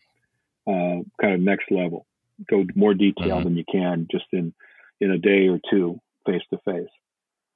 [0.66, 2.08] uh, kind of next level.
[2.50, 3.44] Go more detail mm-hmm.
[3.44, 4.54] than you can just in
[5.00, 6.90] in a day or two, face to face.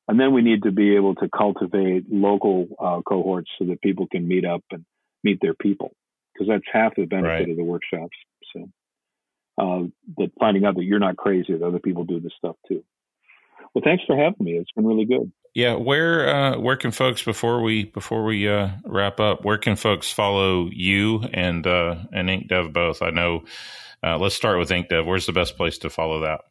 [0.07, 4.07] And then we need to be able to cultivate local uh, cohorts so that people
[4.07, 4.85] can meet up and
[5.25, 5.91] meet their people,
[6.33, 7.49] because that's half the benefit right.
[7.49, 8.15] of the workshops.
[8.53, 8.69] So
[9.57, 12.83] uh, that finding out that you're not crazy, that other people do this stuff too.
[13.73, 14.51] Well, thanks for having me.
[14.53, 15.31] It's been really good.
[15.53, 19.45] Yeah, where uh, where can folks before we before we uh, wrap up?
[19.45, 23.01] Where can folks follow you and uh, and IncDev both?
[23.01, 23.45] I know.
[24.03, 25.05] Uh, let's start with IncDev.
[25.05, 26.41] Where's the best place to follow that?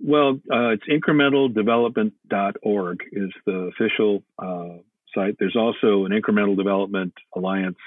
[0.00, 4.78] Well, uh, it's incrementaldevelopment.org is the official uh,
[5.14, 5.36] site.
[5.38, 7.78] There's also an Incremental Development Alliance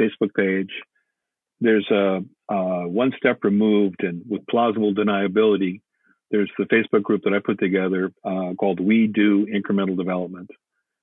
[0.00, 0.70] Facebook page.
[1.60, 5.80] There's a, one step removed and with plausible deniability
[6.30, 10.48] there's the Facebook group that I put together uh, called We Do Incremental Development.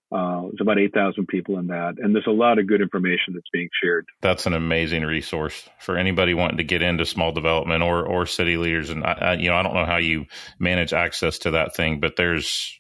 [0.10, 1.96] Uh, there's about 8,000 people in that.
[1.98, 4.06] And there's a lot of good information that's being shared.
[4.22, 8.56] That's an amazing resource for anybody wanting to get into small development or, or city
[8.56, 8.90] leaders.
[8.90, 10.28] And I, I you know, I don't know how you
[10.60, 12.80] manage access to that thing, but there's,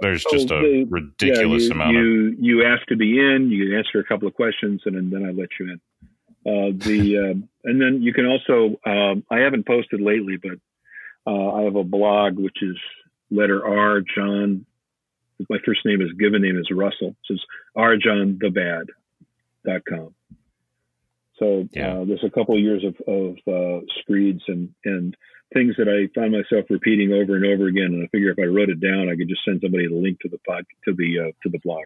[0.00, 2.34] there's just oh, a the, ridiculous yeah, you, amount you, of.
[2.38, 5.48] You ask to be in, you answer a couple of questions, and then I let
[5.58, 5.80] you in.
[6.46, 10.58] Uh, the um, and then you can also um, I haven't posted lately, but
[11.26, 12.76] uh, I have a blog which is
[13.30, 14.66] letter R John.
[15.48, 17.16] My first name is given name is Russell.
[17.24, 17.46] So it's
[17.76, 20.14] rjohnthebad.com.
[21.38, 21.94] So yeah.
[21.94, 25.16] uh, there's a couple of years of, of uh, screeds and, and
[25.52, 27.86] things that I found myself repeating over and over again.
[27.86, 30.20] And I figure if I wrote it down, I could just send somebody the link
[30.20, 31.84] to the pod to the uh, to the blog.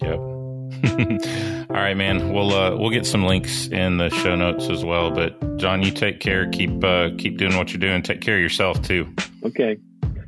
[0.00, 0.18] Yep.
[1.70, 2.32] All right, man.
[2.32, 5.10] We'll uh, we'll get some links in the show notes as well.
[5.10, 6.48] But John, you take care.
[6.50, 8.02] Keep uh, keep doing what you're doing.
[8.02, 9.14] Take care of yourself too.
[9.44, 9.78] Okay.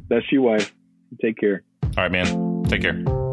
[0.08, 0.74] That's you, wife.
[1.20, 1.62] Take care.
[1.82, 2.64] All right, man.
[2.64, 3.25] Take care.